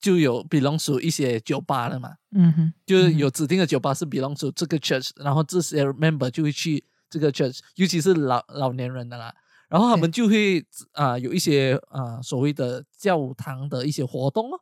[0.00, 9.32] 就有 belong to 一些酒吧了嘛，嗯哼，就是有指定的酒吧是 belong to 这个 church，然后这些 member 就会去这个 church，尤其是老老年人的啦，
[9.68, 14.58] 然后他们就会啊有一些啊所谓的教堂的一些活动哦。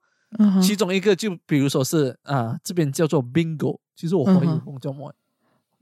[0.62, 5.12] 其中一个就比如说是啊，这边叫做 bingo，其实我怀疑我叫么？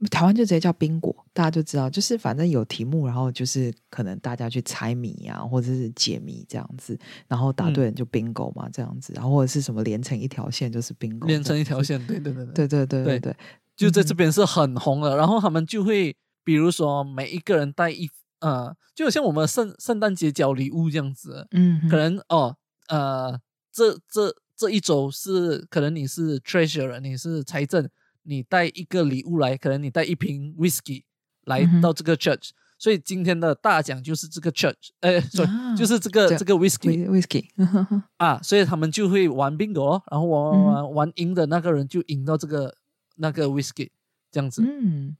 [0.09, 6.97] 台湾就直接叫宾果，大家就知道，就是反正有题目，然后就是可能大家去猜谜啊，或者是解谜这样子，
[7.27, 12.45] 然后答对人就 bingo 嘛，这样子，然后或者是什么连成一条线就是 bingo，连成一条线，线，对对对。
[12.45, 13.35] 对，对对对对
[13.75, 15.17] 就在这边是很红的。
[15.17, 22.55] 然后他们就会，比如说每一个人带一呃，就好像我们圣圣诞节交礼物这样子，嗯，可能哦
[22.87, 23.37] 呃，
[23.79, 27.89] 这这这一周是可能你是 treasurer，你是财政，
[28.23, 31.03] 你带一个礼物来，可能你带一瓶 whisky
[31.45, 40.65] 来到这个 church，、所以今天的大奖就是这个 church，哎，所以啊就是这个这这个 whisky Whi- whisky，嗯哼 哼啊，所以他们就会玩 bingo，咯然后玩嗯哼。
[40.73, 42.75] 玩玩赢的那个人就赢到这个
[43.15, 43.91] 那个 whisky
[44.29, 45.15] 这样子，嗯，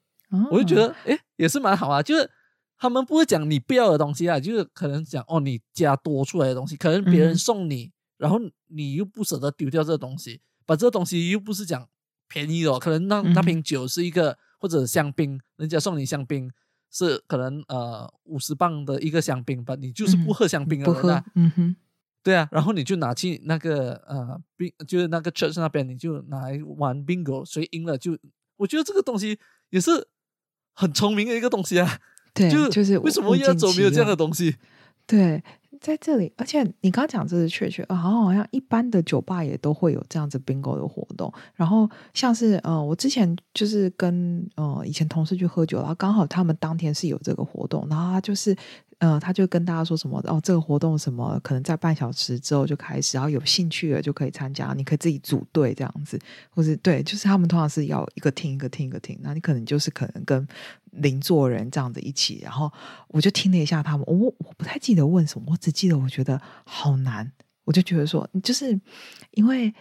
[0.51, 2.29] 我就觉哦得诶也是蛮好啊，就是
[2.77, 7.37] 他们不会讲你不要的东西啊，就是可能讲哦你加多出来的东西，可能别人嗯。
[7.37, 11.89] 送你，然后你又不舍得丢掉这个东西，把这个东西又不是讲
[12.27, 16.51] 便宜的哦，可能那那嗯瓶酒是一个或者香槟，人家送你香槟
[16.91, 21.75] 是可能呃五十磅的一个香槟吧，你就是不嗯喝香槟的不喝人啊，，嗯哼，
[22.21, 28.17] 对啊，然后你就拿去那个呃宾，就是那个 church 那边，你就拿来玩 bingo，谁赢了就，
[28.57, 29.39] 我觉得这个东西
[29.69, 30.07] 也是
[30.73, 31.99] 很聪明的一个东西啊。
[32.33, 34.57] 对，就就是为什么物要尽其走没有这样的东西？
[35.07, 35.43] 对，
[35.81, 41.31] 在这里，而且你刚刚讲这是确确，呃好像好像一般的酒吧也都会有这样子 bingo 的活动。
[41.55, 48.55] 然后像是呃，我之前就是跟呃以前同事去喝酒，然后刚好他们当天是有这个活动，然后他就是
[48.99, 56.19] 呃他就跟大家说什么哦，这个活动什么可能在半小时之后就开始，然后有兴趣的就可以参加，你可以自己组队这样子，
[56.49, 60.47] 或是对，就是他们通常是要一个听一个听一个听，那你可能就是可能跟
[60.91, 62.71] 邻座人这样子一起，然后
[63.07, 67.31] 我就听了一下他们，我我不太记得问什么，我只记得我觉得好难，
[67.63, 68.79] 我就觉得说，就是
[69.31, 69.73] 因为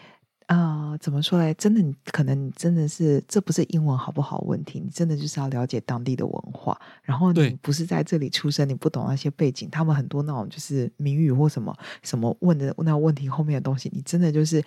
[0.48, 1.54] 呃，怎么说嘞？
[1.54, 14.62] 真的，你可能你真的是这不是英文好不好问题，你真的就是要了解当地的文化，然后你不是在这里出生，你不懂那些背景，他们很多那种就是谜语或什么什么问的那问题后面的东西，你真的就是。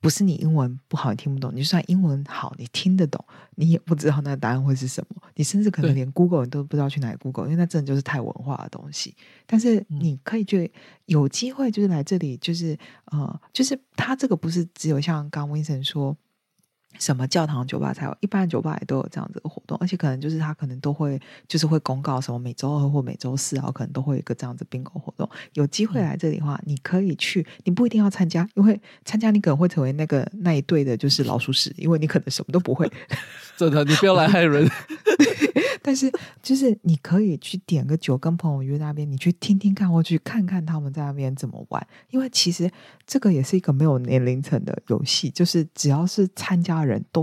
[0.00, 3.22] 不是你英文不好，你听不懂，你就算英文好，你听得懂，
[3.56, 5.22] 你也不知道那个答案会是什么。
[5.34, 9.14] 你甚至可能对连 Google 你都不知道去哪里 Google，因为那真的就是太文化的东西。
[9.46, 10.72] 但是嗯你可以去
[11.04, 12.76] 有机会，就是来这里，就是
[13.12, 16.16] 呃，就是他这个不是只有像刚 Vincent 说。
[16.98, 21.18] 什么教堂酒吧才有，一般的酒吧也都有这样子的活动，而且可能就是他可能都会
[21.48, 25.28] 就是会公告什么每周二或每周四，然后可能都会有一个这样子 bingo 活动。
[25.54, 32.90] 有机会嗯来这里的话，你可以去，你不一定要参加，因为参加你可能会成为那个那一队的就是老鼠屎，因为你可能什么都不会。
[33.56, 34.68] 真的，你不要来害人。
[35.82, 36.10] 但是
[36.42, 41.86] 就是你可以去点个酒，跟朋友约那边，你去听听看，或去看看他们在那边怎么玩。
[42.10, 42.70] 因为其实
[43.06, 47.22] 这个也是一个没有年龄层的游戏，就是只要是参加人都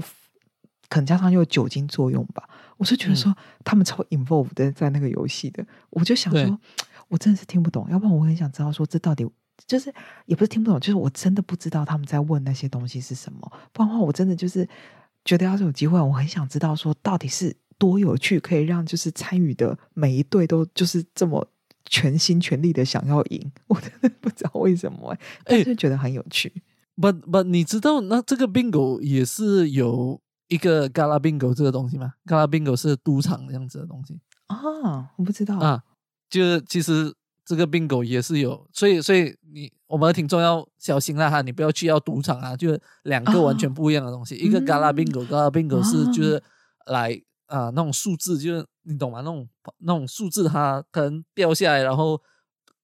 [0.90, 6.60] 可能加上又有酒精作用吧，我是觉得说他们超 involved 的在那个游戏的，我就想说，
[7.08, 9.28] 我真的是听不懂，要不然我很想知道说这到底。
[9.66, 9.92] 就是
[10.28, 13.40] 也不是听不懂，就是我真的不知道他们在问那些东西是什么。
[13.74, 14.66] 不然的话，我真的就是
[15.26, 21.48] 觉得要是有机会，我很想知道说到底是多有趣，可以让就是参与的每一队都就是这么
[21.86, 23.52] 全心全力的想要赢。
[23.68, 26.52] 我真的不知道为什么、欸，但是觉得很有趣。
[26.96, 35.84] But but 你知道那这个 bingo 也是有一个 gala bingo 这个东西吗？gala bingo 是赌场这样子的东西啊，我不知道啊，
[36.30, 37.14] 就是其实
[37.46, 46.42] 这个 bingo 也是有，所以所以你我们的听众要小心啦哈，你不要去要赌场啊，就是两个完全不一样的东西，一个 gala 嗯 bingo，gala bingo 是啊就是
[46.88, 49.20] 来啊、那种数字，就是你懂吗？
[49.20, 49.48] 那种
[49.80, 52.22] 那种数字它可能掉下来，然后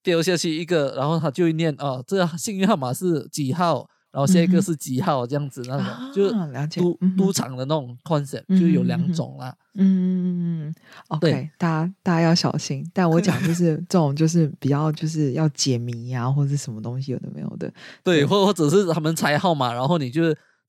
[0.02, 6.82] 掉下去一个，然后他就会念哦，这个幸运号码是几号，然后下一个是几号这样子那种，就是啊了解
[7.18, 9.56] 赌场的那种 concept，、嗯就有两种啦。
[9.76, 10.72] 嗯
[11.08, 12.88] ，OK，对大家大家要小心。
[12.94, 17.68] 但我讲就是这种，就是比较就是要解谜呀、或者是什么东西有的没有的。
[18.04, 20.24] 对，对或或者是他们猜号码，然后你就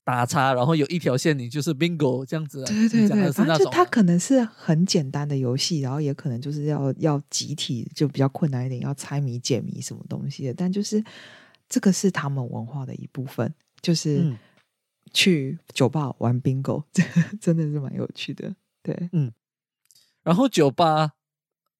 [0.05, 2.65] 打叉，然后有一条线，你就是 bingo 这样子啊。
[2.67, 10.53] 对对对，反正就它可能是很简单的游戏，然后也可能就是要要集体就比较困难一点，要猜谜解谜什么东西的。
[10.53, 11.03] 但就是
[11.67, 13.51] 这个是他们文化的一部分，
[13.81, 14.37] 就是嗯
[15.11, 16.83] 去酒吧玩 bingo，
[17.41, 18.55] 真的是蛮有趣的。
[18.83, 19.33] 对，嗯
[20.21, 21.13] 然后酒吧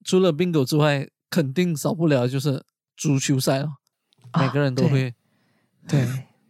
[0.04, 2.64] 除了 bingo 之外，肯定少不了就是
[2.98, 3.76] 足球赛了，
[4.40, 5.16] 每啊个人都对会。
[5.88, 6.08] 对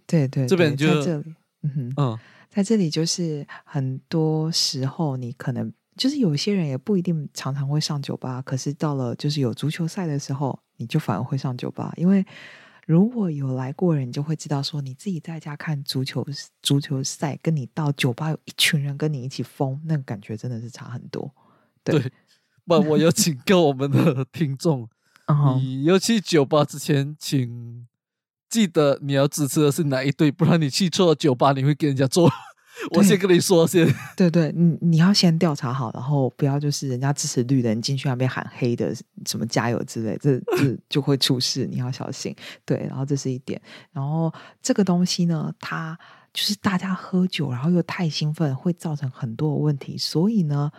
[0.08, 1.36] 对对，这边就这里，
[1.66, 12.26] 嗯哼，嗯，在这里就是很多时候你可能就是有些人也不一定常常会上酒吧，可是到了就是有足球赛的时候，你就反而会上酒吧，因为
[12.86, 16.24] 如果有来过人，你就会知道说，你自己在家看足球
[16.62, 21.34] 足球赛，跟你到酒吧有一群人跟你一起疯，那个感觉真的是差很多。
[21.84, 22.00] 对，
[22.66, 24.88] 不，我有警告我们的听众，
[25.58, 27.88] 你要去酒吧之前，请
[28.50, 32.32] 记得你要支持的是哪一队，不然你去错酒吧，你会跟人家做。
[32.92, 33.88] 我先跟你说先，
[34.18, 38.94] 对对，你你要先调查好，然后不要就是人家支持绿的，你进去那边喊黑的，
[39.26, 42.36] 什么加油之类，这这就会出事，你要小心。
[42.66, 43.62] 对，然后这是一点，
[43.94, 45.98] 然后这个东西呢，它
[46.34, 50.72] 就是大家喝酒，然后又太兴奋，会造成很多的问题，所以呢。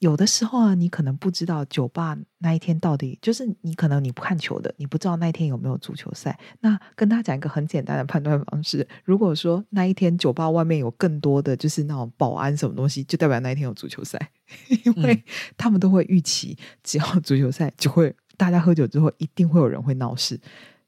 [0.00, 6.38] 有的时候啊，你可能不知道酒吧那一天到底就是你可能你不看球的，你不知道那一天有没有足球赛。
[6.60, 14.30] 那跟他讲一个很简单的判断方式：如果说那一天酒吧外面有更多的就是那种保安什么东西，就代表那一天有足球赛，
[14.84, 15.24] 因为
[15.56, 20.40] 他们都会预期，只要足球赛就会大家喝酒之后一定会有人会闹事。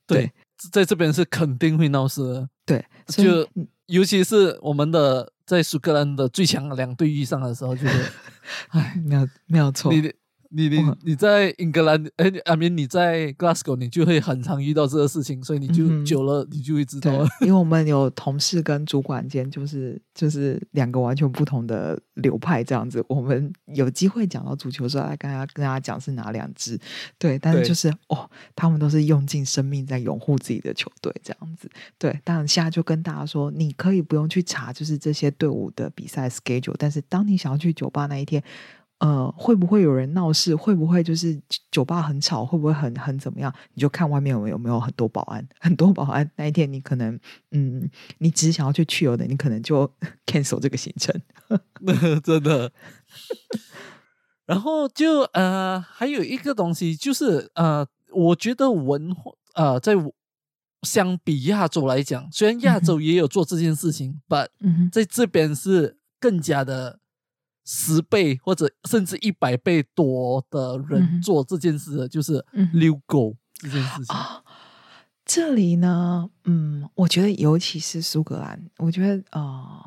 [0.06, 0.30] 对，
[0.70, 2.48] 在这边是肯定会闹事的。
[2.64, 3.48] 对，就
[3.86, 5.32] 尤其是我们的。
[5.50, 8.12] 在苏格兰的最强两队遇上的时候，就是，
[8.70, 9.92] 哎，没有没有错。
[9.92, 10.12] 你
[10.52, 17.12] 你你你在英格兰，哎，阿明你在 Glasgow，你就会很常遇到这个事情，所以你就久了，你就会知道。
[17.40, 23.04] 因为我们有同事跟主管间，就是就是两个完全不同的流派这样子。
[23.08, 26.76] 我们有机会讲到足球时候，来跟大家跟大家讲是哪两支，
[27.16, 31.70] 对，但是就是哦，他们都是用尽生命在拥护自己的球队这样子。
[31.96, 38.42] 对，当然现在就跟大家说，你可以不用去查，就是这些队伍的比赛 schedule，但是当你想要去酒吧那一天。
[39.00, 40.54] 呃，会不会有人闹事？
[40.54, 41.40] 会不会就是
[41.70, 42.44] 酒吧很吵？
[42.44, 43.52] 会不会很很怎么样？
[43.72, 46.30] 你就看外面有有没有很多保安，很多保安。
[46.36, 47.18] 那一天你可能，
[47.52, 47.88] 嗯，
[48.18, 49.90] 你只是想要去去游的，你可能就
[50.26, 51.18] cancel 这个行程。
[52.22, 52.70] 真的。
[54.44, 59.94] 然后就呃，还有一个东西就是呃，我觉得文化呃，在
[60.82, 64.48] 相比亚洲来讲，虽然亚洲也有做这件事情，but
[64.92, 66.98] 在这边是更加的。
[67.72, 74.16] 十倍或者甚至一百倍多的人做这件事，就是遛狗这件事情。
[75.24, 79.84] 这里呢，嗯，我觉得尤其是苏格兰，我觉得啊，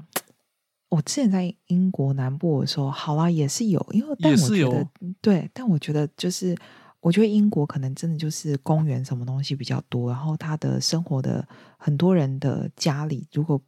[0.88, 4.88] 我之前在英国南部的时候，好啦，也是有，因为但我觉得
[5.20, 6.56] 对，但我觉得就是，
[7.02, 11.46] 我觉得英国可能真的就是公园什么东西比较多，然后他的生活的
[11.78, 13.62] 很多人的家里，如果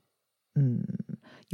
[0.54, 0.82] 嗯。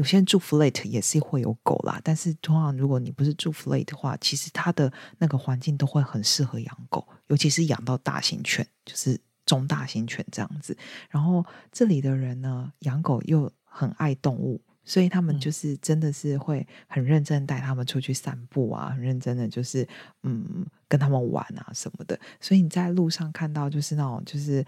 [0.02, 10.76] 有些人住 flat 也是会有狗啦，但是通常如果你不是住 flat 的话，其实它的那个环境都会很适合养狗，尤其是养到大型犬，就是中大型犬这样子。
[11.12, 19.88] 然后这里的人呢，养狗又很爱动物，所以他们就是真的是会很认真带他们出去散步啊，很认真的就是
[20.24, 22.20] 嗯跟他们玩啊什么的。
[22.39, 24.66] 所以你在路上看到就是那种就是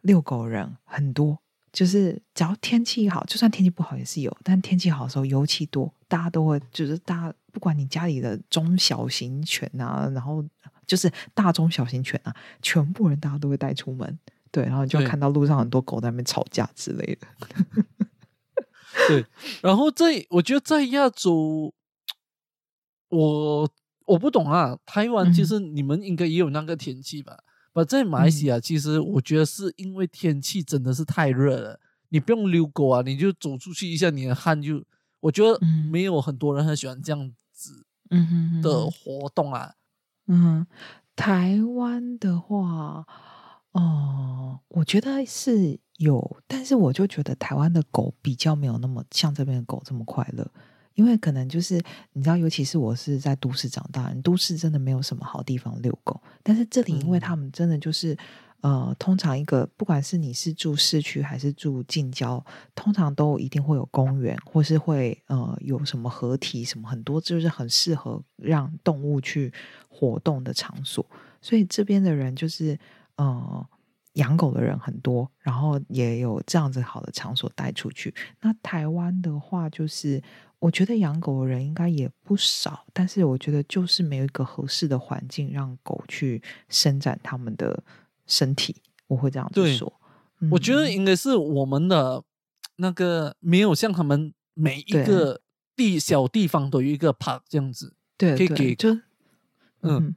[0.00, 1.38] 遛狗人很多。
[1.72, 10.44] 就是只要天气好，就算天气不好也是有，但天气好的时候尤其多，大家都会就是大家不管你家里的中小型犬啊，然后
[10.86, 14.18] 就是大中小型犬啊，全部人大家都会带出门，
[14.50, 17.26] 对，然后就看到路上很多狗在那边吵架之类的。
[19.06, 19.24] 对，
[19.62, 21.72] 然后在我觉得在亚洲，
[23.08, 23.70] 我
[24.06, 27.38] 我不懂啊，台湾其实你们应该也有那个天气吧？
[27.72, 31.80] 不在马来西亚，其实我觉得是因为天气真的是太热了。
[32.08, 34.84] 你不用遛狗啊，你就走出去一下，你的汗就……
[35.20, 35.58] 我觉得
[35.90, 37.84] 没有很多人很喜欢这样子
[38.62, 39.74] 的活动啊。
[40.26, 40.66] 嗯，
[41.14, 43.06] 台湾的话，
[43.72, 50.50] 哦，我觉得是有，但是我就觉得台湾的狗比较没有那么像这边的狗这么快乐。
[51.00, 51.82] 因为可能就是
[52.12, 56.20] 你知道，尤其是我是在都市长大，都市真的没有什么好地方遛狗。
[56.42, 58.14] 但是这里，因为他们真的就是
[58.60, 62.44] 呃，通常一个不管是你是住市区还是住近郊，
[62.74, 69.50] 通常都一定会有公园，或是会呃有什么合体什么很多，就是很适合让动物去
[69.88, 71.06] 活动的场所。
[71.40, 72.78] 所以这边的人就是
[73.16, 73.66] 呃
[74.14, 78.14] 养狗的人很多，然后也有这样子好的场所带出去。
[78.40, 80.22] 那台湾的话，就是。
[80.60, 87.82] 我觉得养狗的人应该也不少，但是我觉得就是没有一个合适的环境让狗去伸展他们的
[88.26, 88.76] 身体。
[89.06, 89.90] 我会这样子说。
[90.50, 92.22] 我觉得应该是我们的
[92.76, 95.40] 那个没有像他们每一个
[95.74, 97.94] 地小地方都有一个 park 这样子。
[98.18, 98.98] 对，可以给就
[99.80, 100.14] 嗯，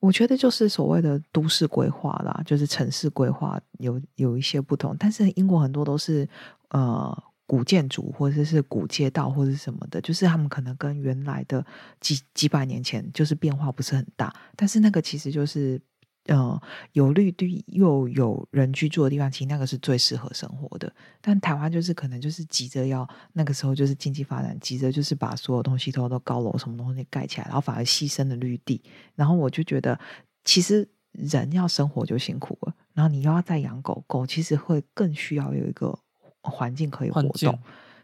[0.00, 6.28] 我觉得就是所谓的都市规划啦，就是城市规划有有一些不同，但是英国很多都是
[6.70, 7.24] 呃。
[7.50, 11.64] 古建筑或者是古街道或者什么的，就是他们可能跟原来的
[11.98, 15.80] 几几百年前就是变化不是很大，但是那个其实就是
[16.28, 16.62] 呃
[16.92, 20.90] 有绿地又有人居住的地方，其实那个是最适合生活的。
[21.20, 28.80] 但台湾就是可能就是急着要那个时候就是经济发展，急着就是把所有东西都都高楼什么东西盖起来，然后反而牺牲了绿地。
[29.14, 29.98] 然后我就觉得，
[30.44, 35.98] 其实人要生活就辛苦了，然后你又要再养狗狗，其实会更需要有一个
[36.42, 37.58] 环境可以活动。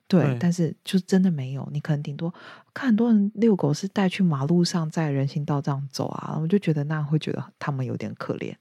[0.07, 2.33] 对，但是就真的没有，你可能顶多
[2.75, 8.55] 看很多人遛狗是带去马路上，在人行道这样走啊，我就觉得那样会觉得他们有点可怜，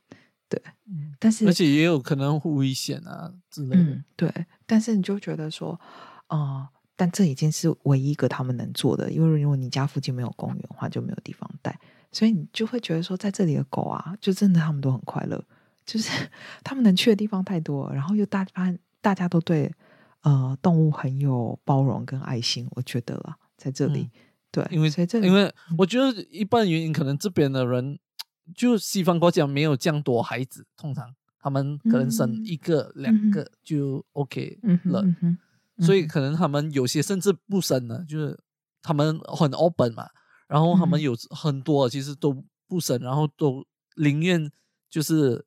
[0.48, 0.62] 对，
[1.20, 5.78] 但是而且也有可能危险啊之类的，对，但是你就觉得说，
[6.28, 11.78] 啊，但这已经是唯一一个他们能做的，因为如果你家附近没有公园的话，就没有地方带，
[12.14, 15.44] 所以你就会觉得说，在这里的狗啊，就真的他们都很快乐，
[15.86, 16.10] 就是
[16.64, 19.70] 他们能去的地方太多，然后又大家大家都对。
[20.24, 24.10] 呃，动物很有包容跟爱心，我觉得啦，在这里，
[24.52, 28.00] 对，因为在这里，因为我觉得一半原因可能这边的人，
[28.56, 35.04] 就西方国家没有这样多孩子，通常他们可能生一个两个就 OK 了，
[35.80, 38.40] 所以可能他们有些甚至不生了，就是
[38.82, 40.08] 他们很 open 嘛，
[40.48, 43.66] 然后他们有很多其实都不生，然后都
[43.98, 44.50] 宁愿
[44.90, 45.46] 就是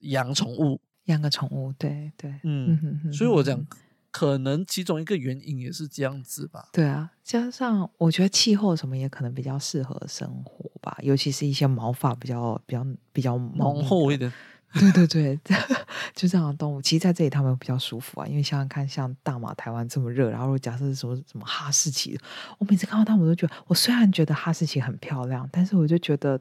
[0.00, 3.66] 养宠物，养个宠物，对对，嗯，所以我讲。
[4.14, 6.68] 可能其中一个原因也是这样子吧。
[6.72, 14.32] 对啊，加上我觉得气候什么也可能比较适合生活吧，尤其是一些毛发比较比较比较浓厚一点。
[14.74, 15.40] 对对对，
[16.14, 18.26] 就这样的动物，其实在这里他们比较舒服啊。
[18.28, 22.16] 因为想想看，像大马、台湾这么热，然后假设是什么什么哈士奇，
[22.58, 26.40] 我每次看到他们，我都觉得，我虽然觉得哈士奇很漂亮，但是我就觉得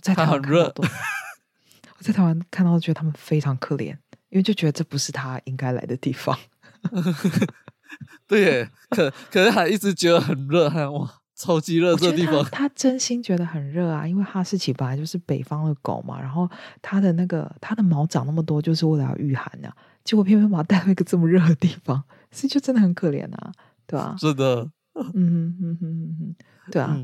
[0.00, 0.72] 在台湾很热。
[1.98, 3.96] 我在台湾看到，觉得他们非常可怜，
[4.28, 6.38] 因为就觉得这不是他应该来的地方。
[8.26, 12.44] 对，可可是还一直觉得很热，还哇，超级热这地方。
[12.46, 16.48] 他真心觉得很热啊，因为哈士奇本来就是北方的狗嘛，然后
[16.82, 19.74] 它的那个它的毛长那么多，就是为了要御寒啊。
[20.04, 23.52] 结果偏偏把它带到一个这么热的地方， 所以就真的很可怜啊，
[23.86, 24.16] 对吧？
[24.18, 26.36] 是的，嗯嗯嗯嗯嗯，
[26.70, 27.02] 对啊。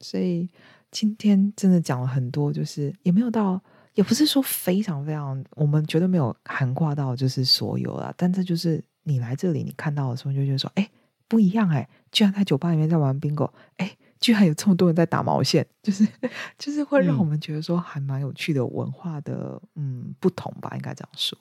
[0.00, 0.48] 所以
[0.90, 3.62] 今天真的讲了很多，就是也没有到。
[3.98, 10.88] 也不是说非常非常，我们绝对没有涵挂到就是所有啦，但这就是你来这里你看到的时候就觉得说，哎，
[11.26, 16.06] 不一样哎，居然在酒吧里面在玩 bingo，哎，居然有这么多人在打毛线，就是
[16.56, 21.36] 就是会让我们觉得说还蛮有趣的文化的嗯不同吧，应该这样说。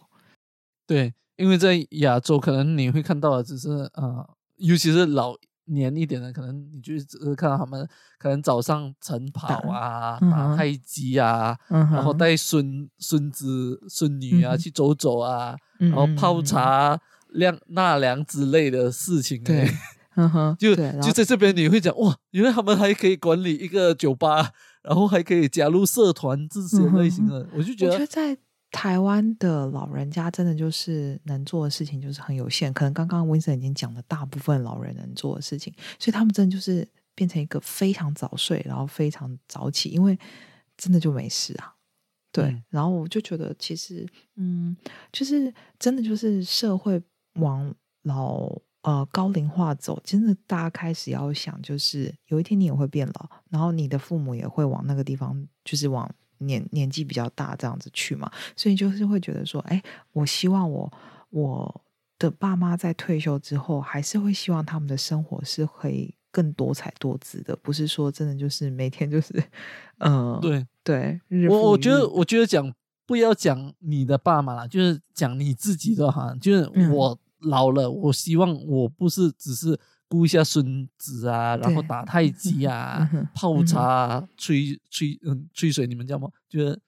[0.88, 5.36] 对，因为在亚洲可能你会看到的只是呃，尤其是老。
[5.68, 7.88] 年一点的，可能你就只是看到他们
[8.18, 17.00] 可能早上晨跑啊，打太极啊，然后带孙孙子孙女啊去走走啊，然后泡茶、
[17.30, 19.44] 晾纳凉之类的事情。
[19.44, 19.70] 对，
[20.58, 24.52] 就就在这边你会讲哇，原来他们还可以管理一个酒吧，
[24.84, 28.38] 然后还可以加入社团这些类型的，我就觉得在。
[28.78, 40.16] 台湾的老人家真的就是能做的事情就是很有限，可能刚刚温森已经讲了大部分老人能做的事情，所以他们真的就是变成一个非常早睡，然后非常早起，因为
[40.78, 41.74] 真的就没事啊。
[42.32, 44.78] 对，然后我就觉得其实，嗯，
[45.12, 47.02] 就是真的就是社会
[47.40, 47.74] 往
[48.04, 48.48] 老
[48.84, 56.08] 呃高龄化走，真的大家开始要想，就是有一天你也会变老，然后你的父母也会往那个地方，就是往。
[56.40, 59.82] 年年纪比较大这样子去嘛，所以就是会觉得说，哎，
[60.14, 60.92] 我希望我
[61.30, 61.82] 我
[62.20, 69.44] 的爸妈在退休之后，还是会希望他们的生活是可以更多彩多姿的，不是说真的就是每天就是，
[70.00, 71.20] 嗯，对对，
[71.50, 72.74] 我我觉得我觉得讲
[73.06, 79.80] 不要讲你的爸妈了，就是讲你自己的哈，就是我老了，我希望我不是只是。
[80.10, 86.30] 顾一下孙子啊，然后打太极啊，泡茶、吹吹嗯吹水，你们叫吗？
[86.48, 86.80] 就是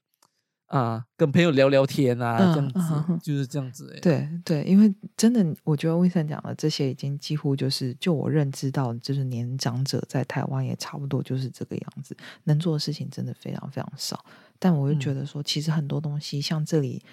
[0.67, 3.97] 啊，跟朋友聊聊天啊，这样子，就是这样子。
[4.01, 12.15] 对对，因为真的，我觉得魏森讲的这些已经几乎就是，就我认知到，就是年长者在台湾也差不多就是这个样子，
[12.45, 14.24] 能做的事情真的非常非常少。
[14.59, 17.03] 但我就觉得说，其实很多东西像这里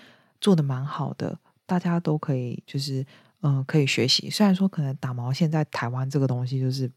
[0.41, 3.05] 做的蛮好的，大家都可以就是。
[3.43, 4.30] 嗯，可以学习。
[4.30, 6.91] 虽然说可能打毛线在台湾这个东西，就是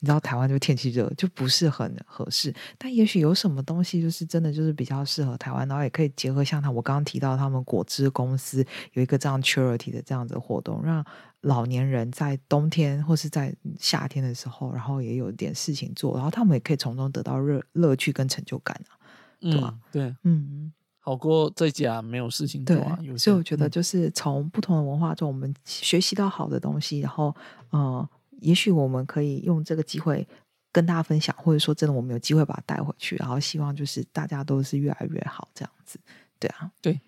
[0.00, 2.52] 你知道台湾就天气热，就不是很合适。
[2.78, 8.64] 但也许有什么东西，就是真的就是比较适合台湾，然后也可以结合像他我刚刚提到他们果汁公司
[8.94, 11.04] 有一个这样 charity 的这样子活动，让
[11.42, 18.96] 老年人在冬天或是在夏天的时候，然后也有点事情做，然后他们也可以从中得到乐乐趣跟成就感啊，
[19.40, 19.74] 对吧？
[19.92, 20.72] 对，嗯。
[21.08, 27.34] 好过在家没有事情做啊，所以我觉得就是从不同的文化中，我们学习到好的东西，然后
[27.70, 28.06] 呃，
[28.40, 30.28] 也许我们可以用这个机会
[30.70, 35.98] 跟大家分享，或者说真的我们有机会把它带回去，然后希望就是大家都是越来越好这样子。
[36.38, 37.00] 对啊，对，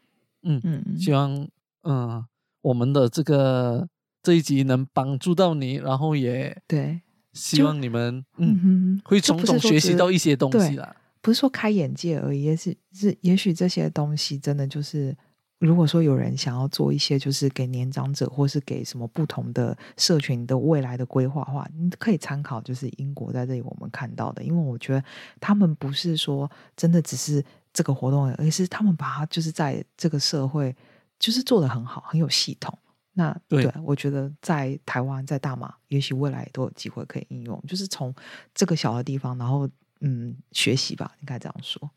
[0.45, 1.47] 嗯嗯，希望
[1.83, 2.25] 嗯
[2.63, 3.87] 我们的这个
[4.23, 7.03] 这一集能帮助到你，然后也对，
[7.35, 10.97] 希望你们嗯会从中学习到一些东西对啦。
[11.23, 15.17] 不是说开眼界而已，也是是，也许这些东西真的就是，
[15.59, 25.05] 如果说有人想要做一些，就是给年长者或是给什么不同的社群的未来的规划的话，你可以参考，就是英国在这里我们看到的，因为我觉得
[25.39, 30.75] 他们不是说真的只是这个活动而是他们把它就是在这个社会
[31.19, 32.77] 就是做的很好，很有系统。
[33.13, 38.15] 那对我觉得在台湾，在大马，也许未来都有机会可以应用，就是从
[38.55, 39.69] 这个小的地方，然后
[40.01, 41.91] 嗯学习吧，应该这样说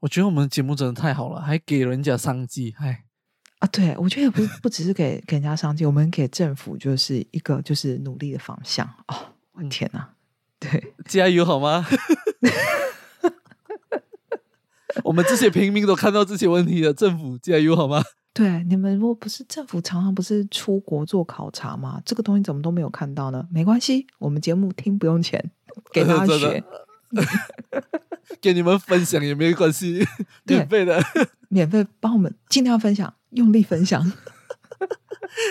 [0.00, 3.04] 我觉得我们的节目真的太好了，还给人家商机，哎，
[3.60, 3.68] 啊。
[3.68, 9.34] 对，我觉得也不不只是给给人家商机，我们给政府就是一个就是努力的方向哦。
[9.52, 10.14] 我嗯天哪，
[10.60, 11.86] 对 加油好吗？
[15.04, 18.02] 我们这些平民都看到这些问题了，政府加油好吗？
[18.32, 22.00] 对，你们如果不是政府常常不是出国做考察吗？
[22.04, 23.48] 这个东西怎么都没有看到呢？
[23.50, 25.50] 没关系，我们节目听不用钱，
[25.90, 26.64] 给大家真的学。
[28.40, 30.04] 给你们分享也没关系，
[30.44, 31.00] 免费的。
[31.48, 34.12] 免费帮我们尽量分享，用力分享。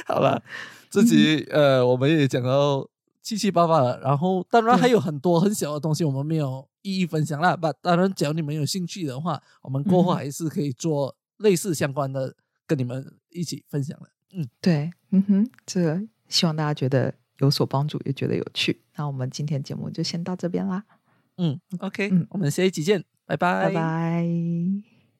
[0.06, 0.43] 好了，
[0.89, 2.88] 这集、呃我们也讲到
[3.22, 7.56] 七七八八了，然后当然还有很多很小的东西我们没有一一分享啦。
[7.56, 12.36] 不，当然只要你们有兴趣的话，我们过后嗯还是可以做类似相关的
[12.68, 14.10] 跟你们一起分享的。
[14.34, 18.82] 嗯，对，嗯哼，这个希望大家觉得有所帮助，也觉得有趣。
[18.95, 20.84] 那我们今天节目就先到这边啦，
[21.38, 24.94] 嗯，OK，嗯我们下一集见，拜拜，拜拜